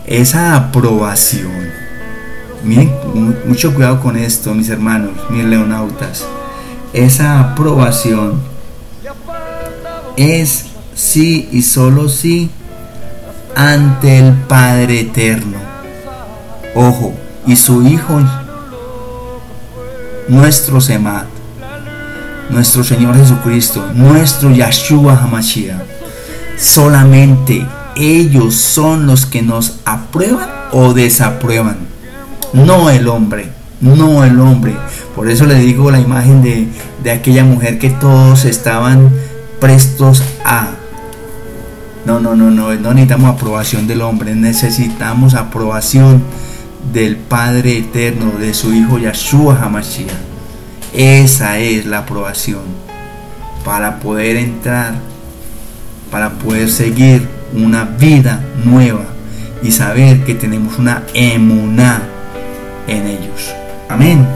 esa 0.06 0.56
aprobación, 0.56 1.70
miren, 2.64 2.92
mucho 3.46 3.74
cuidado 3.74 4.00
con 4.00 4.16
esto, 4.16 4.54
mis 4.54 4.68
hermanos, 4.68 5.12
mis 5.30 5.44
leonautas. 5.44 6.26
Esa 6.92 7.40
aprobación 7.40 8.40
es 10.16 10.66
sí 10.94 11.48
y 11.52 11.62
solo 11.62 12.08
sí 12.08 12.50
ante 13.54 14.18
el 14.18 14.32
Padre 14.34 15.00
Eterno. 15.00 15.75
Ojo, 16.78 17.14
y 17.46 17.56
su 17.56 17.86
Hijo, 17.88 18.20
nuestro 20.28 20.78
Semad, 20.78 21.24
nuestro 22.50 22.84
Señor 22.84 23.16
Jesucristo, 23.16 23.82
nuestro 23.94 24.50
Yahshua 24.50 25.18
Hamashiach. 25.18 25.80
Solamente 26.58 27.66
ellos 27.96 28.56
son 28.56 29.06
los 29.06 29.24
que 29.24 29.40
nos 29.40 29.78
aprueban 29.86 30.50
o 30.70 30.92
desaprueban, 30.92 31.78
no 32.52 32.90
el 32.90 33.08
hombre, 33.08 33.48
no 33.80 34.22
el 34.22 34.38
hombre. 34.38 34.76
Por 35.14 35.30
eso 35.30 35.46
le 35.46 35.54
digo 35.54 35.90
la 35.90 35.98
imagen 35.98 36.42
de, 36.42 36.68
de 37.02 37.10
aquella 37.10 37.42
mujer 37.44 37.78
que 37.78 37.88
todos 37.88 38.44
estaban 38.44 39.10
prestos 39.60 40.22
a. 40.44 40.68
No, 42.04 42.20
no, 42.20 42.36
no, 42.36 42.50
no, 42.50 42.74
no 42.74 42.92
necesitamos 42.92 43.34
aprobación 43.34 43.86
del 43.86 44.02
hombre, 44.02 44.34
necesitamos 44.34 45.32
aprobación 45.32 46.22
del 46.92 47.16
Padre 47.16 47.78
Eterno, 47.78 48.32
de 48.38 48.54
su 48.54 48.72
Hijo 48.72 48.98
Yahshua 48.98 49.60
Hamashiach. 49.62 50.12
Esa 50.92 51.58
es 51.58 51.86
la 51.86 51.98
aprobación 51.98 52.62
para 53.64 54.00
poder 54.00 54.36
entrar, 54.36 54.94
para 56.10 56.30
poder 56.30 56.70
seguir 56.70 57.28
una 57.52 57.84
vida 57.84 58.42
nueva 58.64 59.04
y 59.62 59.72
saber 59.72 60.24
que 60.24 60.34
tenemos 60.34 60.78
una 60.78 61.02
emuná 61.14 62.02
en 62.86 63.06
ellos. 63.06 63.52
Amén. 63.88 64.26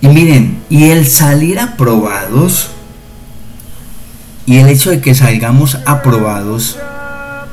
Y 0.00 0.08
miren, 0.08 0.62
y 0.70 0.90
el 0.90 1.06
salir 1.06 1.60
aprobados, 1.60 2.70
y 4.46 4.58
el 4.58 4.68
hecho 4.68 4.90
de 4.90 5.00
que 5.00 5.14
salgamos 5.14 5.78
aprobados, 5.84 6.78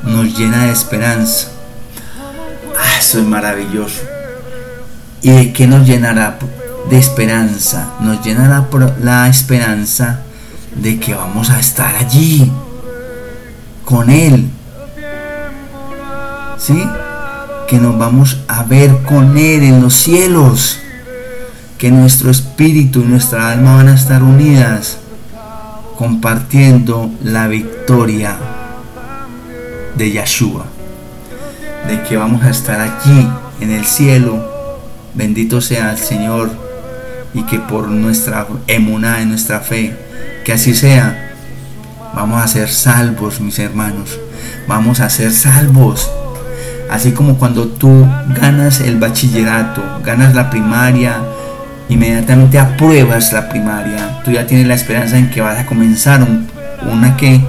nos 0.02 0.36
llena 0.38 0.64
de 0.64 0.72
esperanza 0.72 1.57
eso 2.98 3.18
es 3.18 3.24
maravilloso. 3.24 4.02
¿Y 5.22 5.30
de 5.30 5.52
qué 5.52 5.66
nos 5.66 5.86
llenará? 5.86 6.38
De 6.90 6.98
esperanza. 6.98 7.94
Nos 8.00 8.24
llenará 8.24 8.66
la 9.00 9.28
esperanza 9.28 10.20
de 10.74 10.98
que 10.98 11.14
vamos 11.14 11.50
a 11.50 11.58
estar 11.58 11.94
allí 11.96 12.50
con 13.84 14.10
Él. 14.10 14.48
¿Sí? 16.58 16.82
Que 17.68 17.78
nos 17.78 17.98
vamos 17.98 18.38
a 18.48 18.62
ver 18.64 19.02
con 19.02 19.36
Él 19.36 19.62
en 19.62 19.82
los 19.82 19.94
cielos. 19.94 20.78
Que 21.78 21.90
nuestro 21.90 22.30
espíritu 22.30 23.00
y 23.00 23.04
nuestra 23.04 23.50
alma 23.50 23.76
van 23.76 23.88
a 23.88 23.94
estar 23.94 24.22
unidas 24.22 24.98
compartiendo 25.96 27.10
la 27.22 27.48
victoria 27.48 28.36
de 29.96 30.10
Yeshua 30.10 30.77
de 31.88 32.02
que 32.02 32.16
vamos 32.16 32.44
a 32.44 32.50
estar 32.50 32.80
aquí 32.80 33.26
en 33.60 33.70
el 33.70 33.84
cielo. 33.84 34.44
Bendito 35.14 35.60
sea 35.60 35.90
el 35.90 35.98
Señor 35.98 36.50
y 37.34 37.42
que 37.44 37.58
por 37.58 37.88
nuestra 37.88 38.46
emuná, 38.66 39.20
en 39.20 39.30
nuestra 39.30 39.60
fe, 39.60 39.96
que 40.44 40.52
así 40.52 40.74
sea, 40.74 41.34
vamos 42.14 42.42
a 42.42 42.46
ser 42.46 42.68
salvos, 42.68 43.40
mis 43.40 43.58
hermanos. 43.58 44.18
Vamos 44.66 45.00
a 45.00 45.08
ser 45.08 45.32
salvos. 45.32 46.10
Así 46.90 47.12
como 47.12 47.38
cuando 47.38 47.68
tú 47.68 48.06
ganas 48.40 48.80
el 48.80 48.96
bachillerato, 48.96 49.82
ganas 50.04 50.34
la 50.34 50.50
primaria, 50.50 51.16
inmediatamente 51.88 52.58
apruebas 52.58 53.32
la 53.32 53.48
primaria, 53.48 54.22
tú 54.24 54.30
ya 54.30 54.46
tienes 54.46 54.66
la 54.66 54.74
esperanza 54.74 55.18
en 55.18 55.30
que 55.30 55.40
vas 55.40 55.58
a 55.58 55.66
comenzar 55.66 56.26
una 56.90 57.16
que 57.16 57.40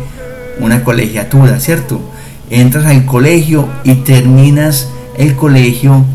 una 0.60 0.84
colegiatura, 0.84 1.60
¿cierto? 1.60 2.02
Entras 2.50 2.86
al 2.86 3.06
colegio 3.06 3.68
y 3.84 3.96
terminas 3.96 4.90
el 5.18 5.36
colegio 5.36 6.06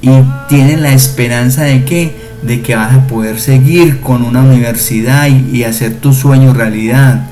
y 0.00 0.10
tienes 0.48 0.80
la 0.80 0.92
esperanza 0.92 1.64
de 1.64 1.84
que 1.84 2.28
de 2.42 2.62
que 2.62 2.76
vas 2.76 2.94
a 2.94 3.06
poder 3.08 3.40
seguir 3.40 4.00
con 4.00 4.22
una 4.22 4.42
universidad 4.42 5.26
y, 5.26 5.64
hacer 5.64 5.96
tu 5.96 6.12
sueño 6.12 6.54
realidad. 6.54 7.26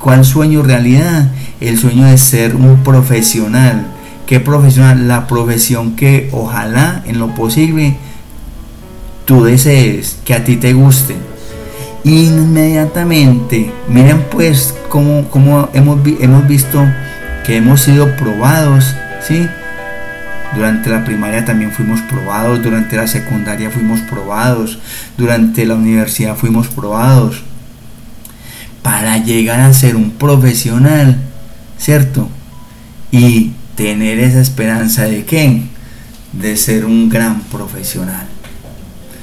¿Cuál 0.00 0.24
sueño 0.24 0.62
realidad? 0.62 1.30
El 1.60 1.78
sueño 1.78 2.06
de 2.06 2.18
ser 2.18 2.56
un 2.56 2.82
profesional 2.82 3.86
¿Qué 4.28 4.40
profesión? 4.40 5.08
La 5.08 5.26
profesión 5.26 5.96
que 5.96 6.28
ojalá 6.32 7.02
en 7.06 7.18
lo 7.18 7.34
posible 7.34 7.96
tú 9.24 9.42
desees, 9.42 10.18
que 10.26 10.34
a 10.34 10.44
ti 10.44 10.56
te 10.56 10.74
guste. 10.74 11.16
Inmediatamente, 12.04 13.72
miren 13.88 14.26
pues 14.30 14.74
cómo, 14.90 15.30
cómo 15.30 15.70
hemos, 15.72 16.00
hemos 16.20 16.46
visto 16.46 16.84
que 17.48 17.56
hemos 17.56 17.80
sido 17.80 18.14
probados, 18.14 18.94
¿sí? 19.26 19.48
Durante 20.54 20.90
la 20.90 21.02
primaria 21.02 21.46
también 21.46 21.72
fuimos 21.72 22.02
probados, 22.02 22.62
durante 22.62 22.94
la 22.94 23.08
secundaria 23.08 23.70
fuimos 23.70 24.00
probados, 24.00 24.78
durante 25.16 25.64
la 25.64 25.74
universidad 25.76 26.36
fuimos 26.36 26.68
probados. 26.68 27.42
Para 28.82 29.16
llegar 29.16 29.60
a 29.60 29.72
ser 29.72 29.96
un 29.96 30.10
profesional, 30.10 31.16
¿cierto? 31.78 32.28
Y 33.10 33.52
tener 33.76 34.18
esa 34.18 34.42
esperanza 34.42 35.04
de 35.04 35.24
qué? 35.24 35.62
De 36.34 36.54
ser 36.58 36.84
un 36.84 37.08
gran 37.08 37.40
profesional. 37.44 38.26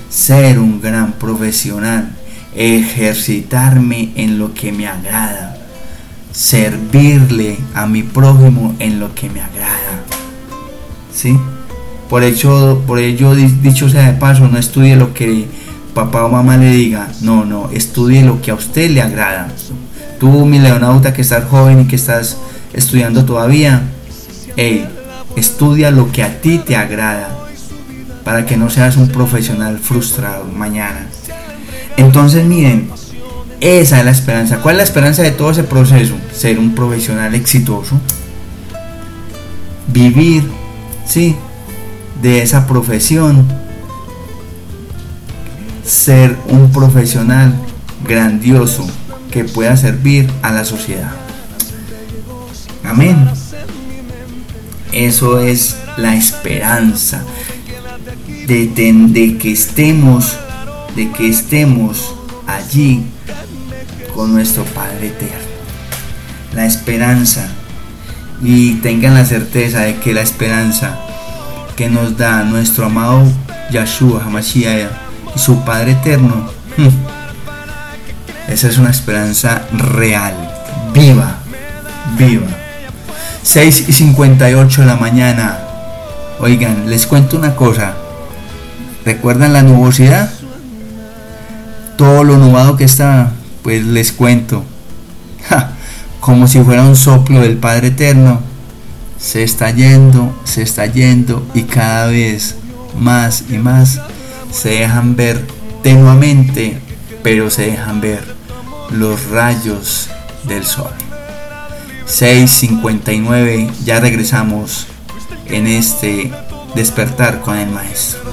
Ser 0.09 0.57
un 0.57 0.81
gran 0.81 1.11
profesional. 1.13 2.09
Ejercitarme 2.55 4.13
en 4.15 4.39
lo 4.39 4.55
que 4.55 4.71
me 4.71 4.87
agrada. 4.87 5.54
Servirle 6.35 7.57
a 7.73 7.87
mi 7.87 8.03
prójimo 8.03 8.75
en 8.79 8.99
lo 8.99 9.15
que 9.15 9.29
me 9.29 9.39
agrada. 9.39 10.03
¿Sí? 11.13 11.39
Por 12.09 12.23
ello, 12.23 12.83
por 12.85 12.99
ello 12.99 13.33
dicho 13.33 13.87
sea 13.87 14.11
de 14.11 14.19
paso, 14.19 14.49
no 14.49 14.57
estudie 14.57 14.97
lo 14.97 15.13
que 15.13 15.45
papá 15.93 16.25
o 16.25 16.29
mamá 16.29 16.57
le 16.57 16.71
diga. 16.71 17.07
No, 17.21 17.45
no, 17.45 17.69
estudie 17.71 18.21
lo 18.21 18.41
que 18.41 18.51
a 18.51 18.55
usted 18.55 18.91
le 18.91 19.01
agrada. 19.01 19.47
Tú, 20.19 20.45
mi 20.45 20.59
leonauta, 20.59 21.13
que 21.13 21.21
estás 21.21 21.45
joven 21.45 21.79
y 21.79 21.87
que 21.87 21.95
estás 21.95 22.35
estudiando 22.73 23.23
todavía, 23.23 23.83
hey, 24.57 24.89
estudia 25.37 25.89
lo 25.89 26.11
que 26.11 26.21
a 26.21 26.41
ti 26.41 26.57
te 26.59 26.75
agrada 26.75 27.29
para 28.25 28.45
que 28.45 28.57
no 28.57 28.69
seas 28.69 28.97
un 28.97 29.07
profesional 29.07 29.79
frustrado 29.79 30.43
mañana. 30.45 31.07
Entonces 31.95 32.43
miren, 32.45 32.89
esa 33.61 33.99
es 33.99 34.05
la 34.05 34.11
esperanza. 34.11 34.57
¿Cuál 34.57 34.75
es 34.75 34.77
la 34.77 34.83
esperanza 34.83 35.23
de 35.23 35.31
todo 35.31 35.51
ese 35.51 35.63
proceso? 35.63 36.15
Ser 36.33 36.59
un 36.59 36.75
profesional 36.75 37.33
exitoso. 37.35 37.99
Vivir, 39.87 40.43
sí, 41.05 41.35
de 42.21 42.41
esa 42.41 42.67
profesión. 42.67 43.47
Ser 45.85 46.35
un 46.47 46.71
profesional 46.71 47.53
grandioso 48.07 48.85
que 49.31 49.43
pueda 49.43 49.75
servir 49.77 50.29
a 50.41 50.51
la 50.51 50.65
sociedad. 50.65 51.11
Amén. 52.83 53.27
Eso 54.91 55.39
es 55.39 55.75
la 55.97 56.15
esperanza 56.15 57.23
de, 58.47 59.37
que 59.39 59.51
estemos, 59.51 60.37
de 60.95 61.11
que 61.11 61.29
estemos 61.29 62.15
allí 62.47 63.03
con 64.15 64.33
nuestro 64.33 64.63
Padre 64.63 65.07
eterno. 65.07 65.35
La 66.53 66.65
esperanza 66.65 67.47
y 68.41 68.75
tengan 68.75 69.13
la 69.13 69.25
certeza 69.25 69.81
de 69.81 69.97
que 69.97 70.13
la 70.13 70.21
esperanza 70.21 70.97
que 71.75 71.89
nos 71.89 72.17
da 72.17 72.43
nuestro 72.43 72.85
amado 72.85 73.23
Yahshua 73.71 74.23
Hamashiach 74.23 74.89
y 75.35 75.39
su 75.39 75.63
Padre 75.65 75.91
eterno, 75.91 76.49
esa 78.47 78.67
es 78.69 78.77
una 78.77 78.91
esperanza 78.91 79.67
real, 79.73 80.33
viva, 80.93 81.35
viva. 82.17 82.47
6 83.43 83.89
y 83.89 83.93
58 83.93 84.81
de 84.81 84.87
la 84.87 84.95
mañana. 84.95 85.59
Oigan, 86.39 86.89
les 86.89 87.05
cuento 87.05 87.37
una 87.37 87.55
cosa. 87.55 87.93
¿Recuerdan 89.05 89.53
la 89.53 89.61
nubosidad? 89.61 90.31
Todo 91.95 92.23
lo 92.23 92.37
nubado 92.37 92.75
que 92.75 92.85
está, 92.85 93.31
pues 93.65 93.83
les 93.83 94.11
cuento. 94.11 94.63
como 96.19 96.47
si 96.47 96.59
fuera 96.61 96.83
un 96.83 96.95
soplo 96.95 97.41
del 97.41 97.57
Padre 97.57 97.87
Eterno. 97.87 98.39
Se 99.19 99.41
está 99.41 99.71
yendo, 99.71 100.39
se 100.43 100.61
está 100.61 100.85
yendo 100.85 101.43
y 101.55 101.63
cada 101.63 102.05
vez 102.05 102.57
más 102.99 103.45
y 103.49 103.57
más 103.57 103.99
se 104.51 104.69
dejan 104.69 105.15
ver 105.15 105.47
tenuamente, 105.81 106.79
pero 107.23 107.49
se 107.49 107.71
dejan 107.71 108.01
ver 108.01 108.23
los 108.91 109.31
rayos 109.31 110.09
del 110.47 110.63
sol. 110.63 110.91
6.59, 112.07 113.71
ya 113.83 113.99
regresamos 113.99 114.85
en 115.47 115.65
este 115.65 116.31
despertar 116.75 117.41
con 117.41 117.57
el 117.57 117.71
maestro. 117.71 118.24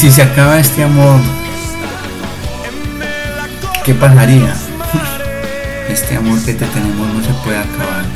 Si 0.00 0.10
se 0.10 0.22
acaba 0.22 0.58
este 0.58 0.82
amor, 0.82 1.20
¿qué 3.84 3.92
pasaría? 3.92 4.56
Este 5.90 6.16
amor 6.16 6.42
que 6.42 6.54
te 6.54 6.64
tenemos 6.64 7.06
no 7.06 7.22
se 7.22 7.34
puede 7.44 7.58
acabar. 7.58 8.06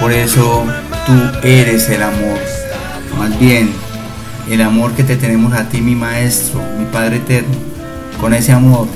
Por 0.00 0.10
eso 0.10 0.64
tú 1.06 1.12
eres 1.46 1.88
el 1.88 2.02
amor. 2.02 2.36
Más 3.16 3.38
bien, 3.38 3.70
el 4.50 4.60
amor 4.60 4.90
que 4.94 5.04
te 5.04 5.14
tenemos 5.14 5.52
a 5.52 5.68
ti, 5.68 5.80
mi 5.80 5.94
maestro, 5.94 6.60
mi 6.76 6.86
Padre 6.86 7.18
eterno. 7.18 7.54
Con 8.20 8.34
ese 8.34 8.50
amor 8.50 8.88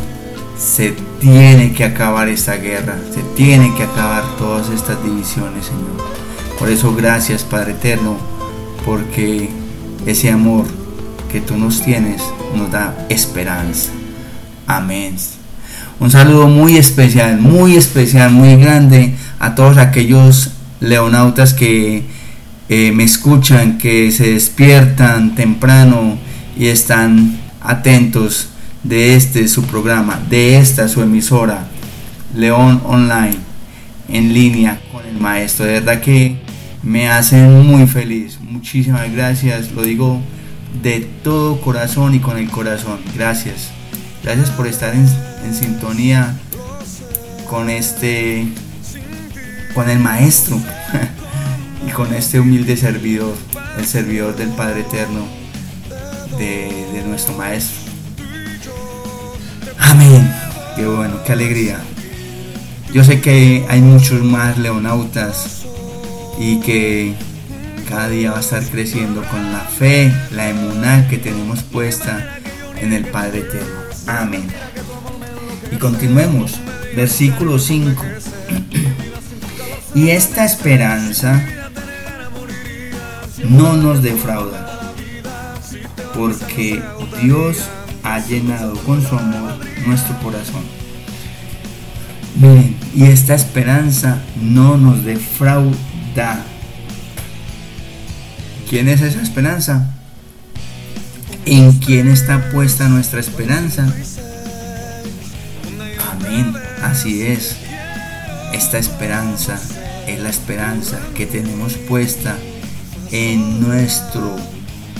se 0.58 0.96
tiene 1.20 1.72
que 1.72 1.84
acabar 1.84 2.28
esta 2.28 2.56
guerra, 2.56 2.96
se 3.14 3.22
tiene 3.36 3.72
que 3.76 3.84
acabar 3.84 4.24
todas 4.38 4.70
estas 4.70 5.00
divisiones, 5.04 5.66
Señor. 5.66 6.04
Por 6.58 6.68
eso 6.68 6.96
gracias, 6.96 7.44
Padre 7.44 7.74
eterno, 7.74 8.16
porque 8.84 9.50
ese 10.04 10.32
amor 10.32 10.66
que 11.34 11.40
tú 11.40 11.56
nos 11.56 11.82
tienes 11.82 12.22
nos 12.54 12.70
da 12.70 12.94
esperanza. 13.08 13.90
Amén. 14.68 15.16
Un 15.98 16.08
saludo 16.08 16.46
muy 16.46 16.76
especial, 16.76 17.40
muy 17.40 17.74
especial, 17.74 18.30
muy 18.30 18.54
grande 18.54 19.14
a 19.40 19.56
todos 19.56 19.78
aquellos 19.78 20.52
leonautas 20.78 21.52
que 21.52 22.04
eh, 22.68 22.92
me 22.92 23.02
escuchan, 23.02 23.78
que 23.78 24.12
se 24.12 24.30
despiertan 24.30 25.34
temprano 25.34 26.18
y 26.56 26.68
están 26.68 27.36
atentos 27.60 28.50
de 28.84 29.16
este 29.16 29.48
su 29.48 29.64
programa, 29.64 30.20
de 30.30 30.58
esta 30.58 30.86
su 30.86 31.02
emisora, 31.02 31.66
León 32.36 32.80
Online, 32.86 33.38
en 34.08 34.32
línea 34.32 34.80
con 34.92 35.04
el 35.04 35.18
maestro. 35.18 35.66
De 35.66 35.80
verdad 35.80 36.00
que 36.00 36.36
me 36.84 37.08
hacen 37.08 37.66
muy 37.66 37.88
feliz, 37.88 38.38
muchísimas 38.40 39.12
gracias. 39.12 39.72
Lo 39.72 39.82
digo 39.82 40.22
de 40.82 41.00
todo 41.22 41.60
corazón 41.60 42.14
y 42.14 42.20
con 42.20 42.38
el 42.38 42.50
corazón. 42.50 43.00
Gracias. 43.14 43.70
Gracias 44.22 44.50
por 44.50 44.66
estar 44.66 44.94
en, 44.94 45.06
sintonía 45.54 46.34
con 47.48 47.68
este, 47.68 48.46
con 49.74 49.90
el 49.90 49.98
Maestro 49.98 50.58
y 51.86 51.90
con 51.90 52.14
este 52.14 52.40
humilde 52.40 52.76
servidor, 52.76 53.34
el 53.78 53.84
servidor 53.84 54.34
del 54.36 54.48
Padre 54.50 54.80
Eterno, 54.80 55.26
de, 56.38 56.86
de 56.92 57.04
nuestro 57.06 57.34
Maestro. 57.34 57.76
Amén. 59.78 60.34
Qué 60.76 60.86
bueno, 60.86 61.22
qué 61.24 61.32
alegría. 61.32 61.78
Yo 62.92 63.04
sé 63.04 63.20
que 63.20 63.66
hay 63.68 63.80
muchos 63.80 64.22
más 64.22 64.56
leonautas 64.56 65.64
y 66.38 66.60
que 66.60 67.14
cada 67.84 68.08
día 68.08 68.32
va 68.32 68.38
a 68.38 68.40
estar 68.40 68.62
creciendo 68.64 69.22
con 69.24 69.52
la 69.52 69.60
fe, 69.60 70.12
la 70.30 70.48
emuná 70.48 71.06
que 71.08 71.18
tenemos 71.18 71.62
puesta 71.62 72.38
en 72.80 72.92
el 72.92 73.04
Padre 73.06 73.40
Eterno. 73.40 73.80
Amén. 74.06 74.46
Y 75.70 75.76
continuemos. 75.76 76.60
Versículo 76.96 77.58
5. 77.58 78.02
y 79.94 80.10
esta 80.10 80.44
esperanza 80.44 81.44
no 83.48 83.76
nos 83.76 84.02
defrauda, 84.02 84.92
porque 86.14 86.82
Dios 87.22 87.68
ha 88.02 88.20
llenado 88.20 88.76
con 88.84 89.02
su 89.02 89.16
amor 89.16 89.58
nuestro 89.86 90.16
corazón. 90.20 90.62
Miren, 92.36 92.76
y 92.94 93.04
esta 93.04 93.34
esperanza 93.34 94.22
no 94.40 94.76
nos 94.76 95.04
defrauda. 95.04 96.44
¿Quién 98.74 98.88
es 98.88 99.02
esa 99.02 99.22
esperanza? 99.22 99.86
¿En 101.46 101.78
quién 101.78 102.08
está 102.08 102.50
puesta 102.50 102.88
nuestra 102.88 103.20
esperanza? 103.20 103.86
Amén, 106.10 106.52
así 106.82 107.22
es. 107.22 107.54
Esta 108.52 108.78
esperanza 108.78 109.60
es 110.08 110.18
la 110.18 110.28
esperanza 110.28 110.98
que 111.14 111.24
tenemos 111.24 111.74
puesta 111.74 112.36
en 113.12 113.60
nuestro 113.60 114.34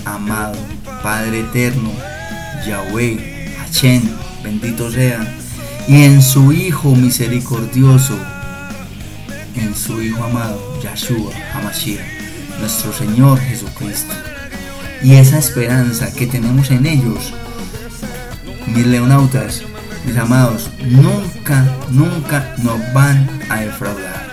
amado 0.05 0.55
Padre 1.03 1.41
Eterno, 1.41 1.91
Yahweh, 2.65 3.51
Hashem, 3.57 4.03
bendito 4.41 4.89
sea, 4.89 5.35
y 5.85 6.03
en 6.03 6.21
su 6.21 6.53
Hijo 6.53 6.95
misericordioso, 6.95 8.17
en 9.53 9.75
su 9.75 10.01
Hijo 10.01 10.23
amado, 10.23 10.79
Yahshua 10.81 11.33
Hamashiach, 11.53 12.14
nuestro 12.59 12.93
Señor 12.93 13.39
Jesucristo. 13.39 14.13
Y 15.01 15.15
esa 15.15 15.37
esperanza 15.37 16.13
que 16.13 16.27
tenemos 16.27 16.71
en 16.71 16.85
ellos, 16.85 17.33
mis 18.67 18.85
leonautas, 18.85 19.63
mis 20.05 20.17
amados, 20.17 20.69
nunca, 20.83 21.65
nunca 21.91 22.55
nos 22.63 22.93
van 22.93 23.29
a 23.49 23.61
defraudar. 23.61 24.25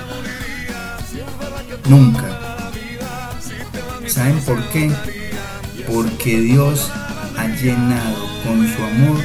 Nunca. 1.88 2.24
¿Saben 4.06 4.38
por 4.40 4.62
qué? 4.70 4.90
Porque 5.92 6.40
Dios 6.40 6.90
ha 7.36 7.46
llenado 7.48 8.28
con 8.44 8.66
su 8.68 8.82
amor, 8.82 9.20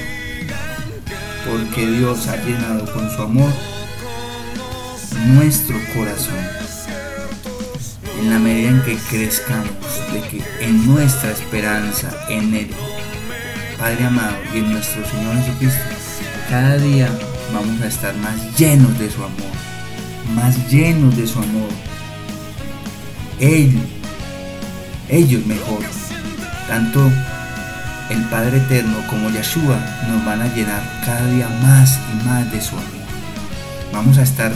porque 1.46 1.88
Dios 1.88 2.28
ha 2.28 2.38
llenado 2.38 2.92
con 2.92 3.10
su 3.10 3.22
amor 3.22 3.52
nuestro 5.26 5.76
corazón 5.94 6.67
en 8.20 8.30
la 8.30 8.40
medida 8.40 8.70
en 8.70 8.82
que 8.82 8.98
crezcamos, 9.10 9.70
de 10.12 10.22
que 10.22 10.44
en 10.62 10.86
nuestra 10.86 11.32
esperanza, 11.32 12.10
en 12.30 12.54
Él, 12.54 12.70
Padre 13.78 14.06
amado 14.06 14.36
y 14.54 14.58
en 14.58 14.72
nuestro 14.72 15.08
Señor 15.08 15.36
Jesucristo, 15.36 15.84
cada 16.50 16.78
día 16.78 17.10
vamos 17.54 17.82
a 17.82 17.88
estar 17.88 18.16
más 18.18 18.58
llenos 18.58 18.98
de 18.98 19.12
su 19.12 19.24
amor, 19.24 19.52
más 20.36 20.70
llenos 20.72 21.16
de 21.16 21.28
su 21.28 21.38
amor. 21.40 21.70
Él, 23.40 23.78
ellos 25.10 25.46
mejor, 25.46 25.84
tanto 26.68 27.12
el 28.10 28.24
Padre 28.30 28.58
Eterno 28.58 28.98
como 29.10 29.30
Yeshua 29.30 29.80
nos 30.08 30.26
van 30.26 30.42
a 30.42 30.54
llenar 30.56 30.82
cada 31.06 31.28
día 31.28 31.48
más 31.62 32.00
y 32.14 32.26
más 32.26 32.52
de 32.52 32.62
su 32.62 32.76
amor. 32.76 32.88
Vamos 33.94 34.18
a 34.18 34.24
estar 34.24 34.52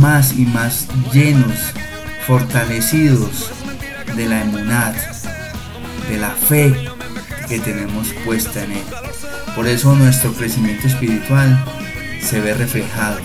más 0.00 0.32
y 0.32 0.44
más 0.46 0.88
llenos 1.12 1.72
fortalecidos 2.26 3.52
de 4.16 4.26
la 4.26 4.40
emunad, 4.40 4.94
de 6.08 6.18
la 6.18 6.30
fe 6.30 6.74
que 7.48 7.60
tenemos 7.60 8.08
puesta 8.24 8.64
en 8.64 8.72
Él. 8.72 8.84
Por 9.54 9.68
eso 9.68 9.94
nuestro 9.94 10.32
crecimiento 10.32 10.88
espiritual 10.88 11.64
se 12.20 12.40
ve 12.40 12.54
reflejado, 12.54 13.20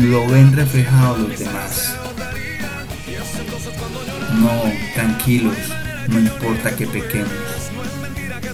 lo 0.00 0.28
ven 0.28 0.54
reflejado 0.54 1.18
los 1.18 1.38
demás. 1.38 1.96
No, 4.34 4.62
tranquilos, 4.94 5.56
no 6.06 6.20
importa 6.20 6.76
que 6.76 6.86
pequemos, 6.86 7.32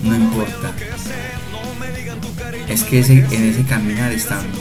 no 0.03 0.15
importa. 0.15 0.73
Es 2.67 2.83
que 2.83 3.01
en 3.01 3.45
ese 3.45 3.63
caminar 3.65 4.11
estamos, 4.11 4.59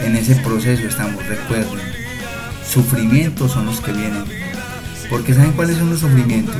en 0.00 0.16
ese 0.16 0.36
proceso 0.36 0.82
estamos, 0.88 1.26
recuerden 1.26 1.99
sufrimientos 2.70 3.52
son 3.52 3.66
los 3.66 3.80
que 3.80 3.92
vienen. 3.92 4.24
Porque 5.08 5.34
¿saben 5.34 5.52
cuáles 5.52 5.76
son 5.76 5.90
los 5.90 6.00
sufrimientos? 6.00 6.54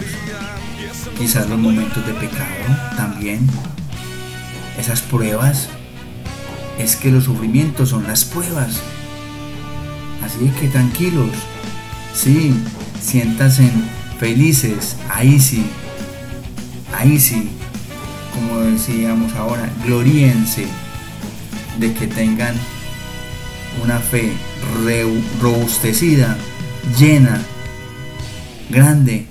Quizás 1.16 1.48
los 1.48 1.58
momentos 1.58 2.04
de 2.04 2.12
pecado 2.14 2.94
también. 2.96 3.46
Esas 4.78 5.00
pruebas. 5.02 5.68
Es 6.78 6.96
que 6.96 7.10
los 7.10 7.24
sufrimientos 7.24 7.90
son 7.90 8.06
las 8.06 8.24
pruebas. 8.24 8.80
Así 10.24 10.50
que 10.58 10.68
tranquilos. 10.68 11.30
Sí, 12.14 12.54
siéntanse 13.00 13.70
felices. 14.18 14.96
Ahí 15.08 15.38
sí. 15.38 15.64
Ahí 16.98 17.20
sí. 17.20 17.50
Como 18.34 18.60
decíamos 18.60 19.32
ahora, 19.34 19.70
gloríense 19.84 20.66
de 21.78 21.92
que 21.94 22.06
tengan 22.06 22.54
una 23.84 23.98
fe 23.98 24.32
robustecida, 25.40 26.36
llena, 26.98 27.40
grande, 28.68 29.26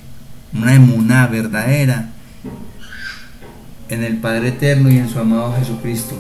una 0.53 0.75
emuná 0.75 1.27
verdadera 1.27 2.09
en 3.89 4.03
el 4.03 4.17
Padre 4.17 4.49
Eterno 4.49 4.89
y 4.89 4.97
en 4.97 5.09
su 5.09 5.19
amado 5.19 5.55
Jesucristo, 5.57 6.15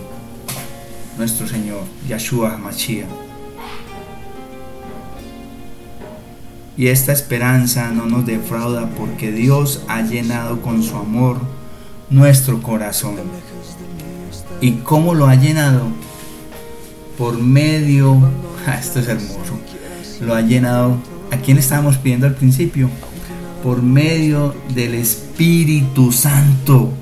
nuestro 1.17 1.47
Señor, 1.47 1.83
Yahshua 2.07 2.57
Mashiach. 2.57 3.07
Y 6.77 6.87
esta 6.87 7.11
esperanza 7.11 7.91
no 7.91 8.05
nos 8.05 8.25
defrauda 8.25 8.89
porque 8.97 9.31
Dios 9.31 9.83
ha 9.89 10.01
llenado 10.01 10.61
con 10.61 10.81
su 10.81 10.95
amor 10.95 11.37
nuestro 12.09 12.61
corazón. 12.61 13.15
¿Y 14.61 14.71
cómo 14.83 15.13
lo 15.13 15.27
ha 15.27 15.35
llenado? 15.35 15.91
por 17.19 17.37
medio, 17.37 18.17
esto 18.67 18.99
es 18.99 19.07
hermoso, 19.07 19.59
lo 20.21 20.35
ha 20.35 20.41
llenado, 20.41 20.97
¿a 21.31 21.37
quién 21.37 21.57
estábamos 21.57 21.97
pidiendo 21.97 22.27
al 22.27 22.35
principio? 22.35 22.89
Por 23.63 23.81
medio 23.81 24.55
del 24.73 24.95
Espíritu 24.95 26.11
Santo. 26.11 26.93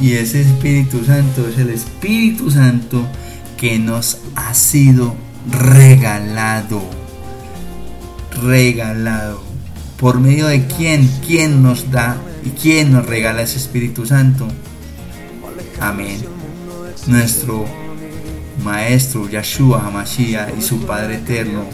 Y 0.00 0.12
ese 0.12 0.42
Espíritu 0.42 1.04
Santo 1.04 1.48
es 1.48 1.58
el 1.58 1.70
Espíritu 1.70 2.50
Santo 2.50 3.04
que 3.56 3.78
nos 3.78 4.18
ha 4.36 4.54
sido 4.54 5.14
regalado. 5.50 6.82
Regalado. 8.42 9.42
¿Por 9.98 10.20
medio 10.20 10.46
de 10.46 10.66
quién? 10.66 11.10
¿Quién 11.26 11.62
nos 11.62 11.90
da 11.90 12.16
y 12.44 12.50
quién 12.50 12.92
nos 12.92 13.04
regala 13.06 13.42
ese 13.42 13.58
Espíritu 13.58 14.06
Santo? 14.06 14.46
Amén. 15.80 16.24
Nuestro 17.06 17.66
Maestro 18.64 19.28
Yahshua 19.28 19.86
Hamashiach 19.86 20.56
y 20.58 20.62
su 20.62 20.84
Padre 20.86 21.16
Eterno, 21.16 21.64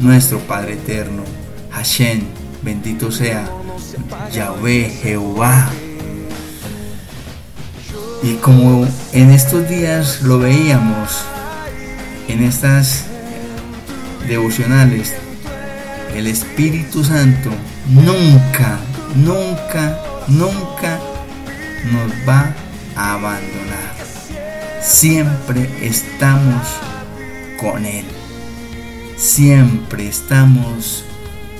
nuestro 0.00 0.38
Padre 0.40 0.74
Eterno, 0.74 1.22
Hashem, 1.70 2.22
bendito 2.62 3.10
sea, 3.10 3.48
Yahweh, 4.32 4.90
Jehová. 5.02 5.70
Y 8.22 8.34
como 8.34 8.86
en 9.12 9.30
estos 9.30 9.68
días 9.68 10.22
lo 10.22 10.38
veíamos, 10.38 11.24
en 12.28 12.42
estas 12.42 13.04
devocionales, 14.26 15.14
el 16.14 16.26
Espíritu 16.26 17.04
Santo 17.04 17.50
nunca, 17.88 18.78
nunca, 19.14 20.00
nunca 20.26 20.98
nos 21.92 22.28
va 22.28 22.52
a 22.96 23.14
abandonar 23.14 23.97
siempre 24.80 25.68
estamos 25.82 26.66
con 27.60 27.84
Él. 27.84 28.04
Siempre 29.16 30.08
estamos 30.08 31.04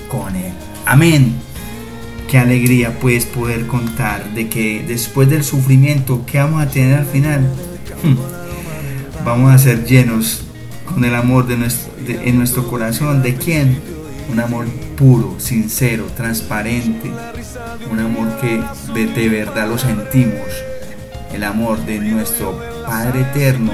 con 0.07 0.35
Él. 0.35 0.53
Amén. 0.85 1.35
qué 2.29 2.37
alegría 2.37 2.99
pues 2.99 3.25
poder 3.25 3.65
contar 3.65 4.33
de 4.35 4.49
que 4.49 4.83
después 4.87 5.29
del 5.29 5.43
sufrimiento 5.43 6.25
que 6.27 6.37
vamos 6.37 6.61
a 6.61 6.69
tener 6.69 6.99
al 6.99 7.05
final, 7.07 7.41
hmm, 8.03 9.25
vamos 9.25 9.51
a 9.51 9.57
ser 9.57 9.83
llenos 9.85 10.43
con 10.85 11.03
el 11.03 11.15
amor 11.15 11.47
de 11.47 11.57
nuestro, 11.57 11.91
en 12.07 12.37
nuestro 12.37 12.67
corazón. 12.67 13.23
¿De 13.23 13.35
quién? 13.35 13.81
Un 14.31 14.39
amor 14.39 14.67
puro, 14.95 15.35
sincero, 15.39 16.05
transparente. 16.15 17.11
Un 17.91 17.99
amor 17.99 18.39
que 18.39 18.61
de, 18.93 19.07
de 19.07 19.29
verdad 19.29 19.67
lo 19.67 19.77
sentimos. 19.79 20.47
El 21.33 21.43
amor 21.43 21.83
de 21.85 21.99
nuestro 21.99 22.78
Padre 22.89 23.21
Eterno, 23.21 23.71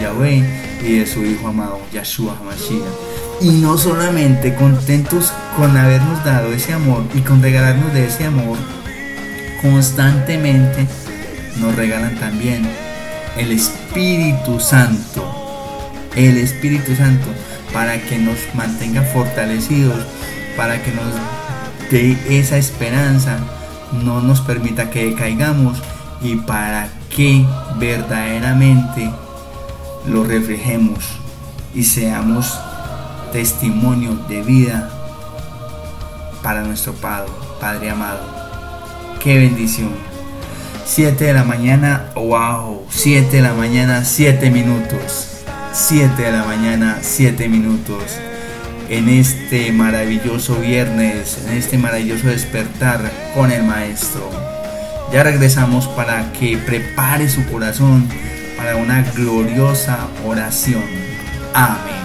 Yahweh, 0.00 0.44
y 0.86 0.98
de 0.98 1.06
su 1.06 1.24
Hijo 1.24 1.48
amado, 1.48 1.80
Yahshua 1.92 2.36
HaMashiach 2.38 3.20
y 3.40 3.52
no 3.52 3.78
solamente 3.78 4.54
contentos 4.54 5.32
con 5.56 5.74
habernos 5.74 6.22
dado 6.24 6.52
ese 6.52 6.74
amor 6.74 7.04
y 7.14 7.20
con 7.20 7.40
regalarnos 7.42 7.92
de 7.94 8.06
ese 8.06 8.26
amor, 8.26 8.58
constantemente 9.62 10.86
nos 11.58 11.74
regalan 11.74 12.16
también 12.16 12.68
el 13.38 13.52
Espíritu 13.52 14.60
Santo. 14.60 15.24
El 16.14 16.36
Espíritu 16.36 16.94
Santo 16.94 17.28
para 17.72 17.98
que 18.02 18.18
nos 18.18 18.36
mantenga 18.54 19.02
fortalecidos, 19.02 20.04
para 20.56 20.82
que 20.82 20.90
nos 20.90 21.14
dé 21.90 22.18
esa 22.38 22.58
esperanza, 22.58 23.38
no 24.04 24.20
nos 24.20 24.42
permita 24.42 24.90
que 24.90 25.14
caigamos 25.14 25.78
y 26.20 26.36
para 26.36 26.88
que 27.14 27.44
verdaderamente 27.78 29.10
lo 30.06 30.24
reflejemos 30.24 31.04
y 31.74 31.84
seamos 31.84 32.58
testimonio 33.32 34.14
de 34.28 34.42
vida 34.42 34.90
para 36.42 36.62
nuestro 36.62 36.94
Padre, 36.94 37.30
Padre 37.60 37.90
amado. 37.90 38.22
Qué 39.22 39.38
bendición. 39.38 39.90
7 40.86 41.24
de 41.24 41.34
la 41.34 41.44
mañana, 41.44 42.06
wow, 42.14 42.86
7 42.88 43.36
de 43.36 43.42
la 43.42 43.54
mañana, 43.54 44.04
7 44.04 44.50
minutos. 44.50 45.28
7 45.72 46.22
de 46.22 46.32
la 46.32 46.44
mañana, 46.44 46.98
7 47.00 47.48
minutos. 47.48 48.02
En 48.88 49.08
este 49.08 49.70
maravilloso 49.70 50.56
viernes, 50.56 51.38
en 51.46 51.56
este 51.56 51.78
maravilloso 51.78 52.26
despertar 52.28 53.12
con 53.34 53.52
el 53.52 53.62
Maestro. 53.62 54.28
Ya 55.12 55.22
regresamos 55.24 55.88
para 55.88 56.32
que 56.32 56.56
prepare 56.56 57.28
su 57.28 57.44
corazón 57.46 58.08
para 58.56 58.76
una 58.76 59.02
gloriosa 59.02 60.08
oración. 60.24 60.84
Amén. 61.52 61.99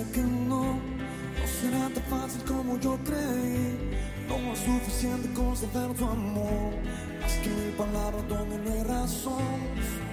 Dice 0.00 0.12
que 0.12 0.20
no, 0.20 0.74
no 0.74 1.46
será 1.60 1.88
tan 1.94 2.04
fácil 2.04 2.42
como 2.44 2.78
yo 2.80 2.98
creí. 3.04 3.78
No 4.28 4.52
es 4.52 4.60
suficiente 4.60 5.28
con 5.34 5.56
saber 5.56 5.96
tu 5.96 6.04
amor, 6.04 6.72
más 7.20 7.32
que 7.38 7.48
mi 7.50 7.72
palabra 7.72 8.22
donde 8.28 8.58
no 8.58 8.72
hay 8.72 8.84
razón. 8.84 9.58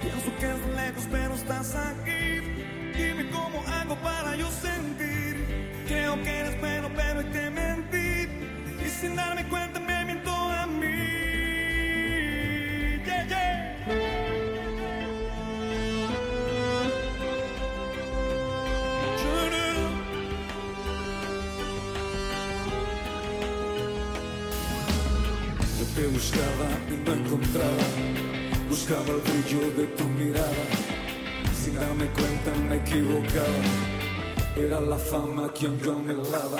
Pienso 0.00 0.36
que 0.40 0.46
es 0.46 0.76
lejos, 0.76 1.04
pero 1.10 1.34
estás 1.34 1.74
aquí. 1.74 2.40
Dime 2.96 3.30
cómo 3.30 3.62
hago 3.68 3.96
para 4.02 4.34
yo 4.36 4.48
sentir. 4.50 5.84
Creo 5.86 6.20
que 6.22 6.40
eres 6.40 6.60
bueno, 6.60 6.88
pero 6.96 7.20
hay 7.20 7.26
que 7.26 7.50
mentir. 7.50 8.28
Y 8.84 8.88
sin 8.88 9.14
darme 9.14 9.48
cuenta 9.48 9.78
buscaba 26.18 26.68
y 26.90 26.96
no 27.06 27.12
encontraba. 27.14 27.86
Buscaba 28.68 29.10
el 29.16 29.20
brillo 29.26 29.62
de 29.78 29.86
tu 29.96 30.04
mirada. 30.20 30.64
Sin 31.60 31.74
darme 31.76 32.06
cuenta 32.18 32.50
me 32.68 32.76
equivocaba. 32.82 33.62
Era 34.56 34.80
la 34.80 34.98
fama 34.98 35.52
quien 35.52 35.78
yo 35.80 35.92
anhelaba. 35.92 36.58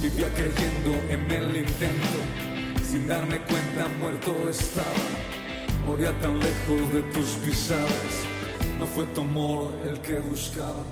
Vivía 0.00 0.28
creyendo 0.38 0.92
en 1.14 1.30
el 1.30 1.56
intento. 1.64 2.18
Sin 2.90 3.06
darme 3.06 3.38
cuenta 3.50 3.88
muerto 4.00 4.32
estaba. 4.48 5.06
Moría 5.86 6.12
tan 6.20 6.38
lejos 6.38 6.82
de 6.94 7.02
tus 7.12 7.28
pisadas. 7.44 8.14
No 8.78 8.86
fue 8.86 9.04
tu 9.14 9.20
amor 9.20 9.70
el 9.84 10.00
que 10.00 10.18
buscaba. 10.20 10.82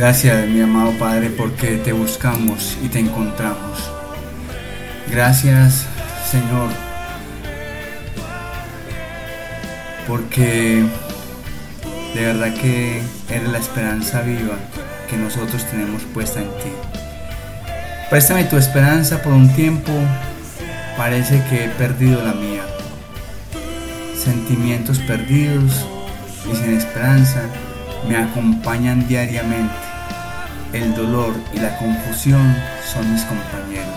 Gracias, 0.00 0.48
mi 0.48 0.62
amado 0.62 0.92
Padre, 0.92 1.28
porque 1.28 1.76
te 1.76 1.92
buscamos 1.92 2.78
y 2.82 2.88
te 2.88 3.00
encontramos. 3.00 3.92
Gracias, 5.10 5.84
Señor, 6.30 6.70
porque 10.08 10.82
de 12.14 12.24
verdad 12.24 12.54
que 12.54 13.02
eres 13.28 13.50
la 13.50 13.58
esperanza 13.58 14.22
viva 14.22 14.54
que 15.10 15.18
nosotros 15.18 15.66
tenemos 15.66 16.00
puesta 16.14 16.40
en 16.40 16.46
ti. 16.46 16.72
Préstame 18.08 18.44
tu 18.44 18.56
esperanza 18.56 19.20
por 19.20 19.34
un 19.34 19.54
tiempo, 19.54 19.92
parece 20.96 21.44
que 21.50 21.66
he 21.66 21.68
perdido 21.68 22.24
la 22.24 22.32
mía. 22.32 22.62
Sentimientos 24.16 24.98
perdidos 25.00 25.84
y 26.50 26.56
sin 26.56 26.74
esperanza 26.74 27.42
me 28.08 28.16
acompañan 28.16 29.06
diariamente. 29.06 29.89
El 30.72 30.94
dolor 30.94 31.34
y 31.52 31.58
la 31.58 31.76
confusión 31.78 32.54
son 32.92 33.12
mis 33.12 33.22
compañeros. 33.22 33.88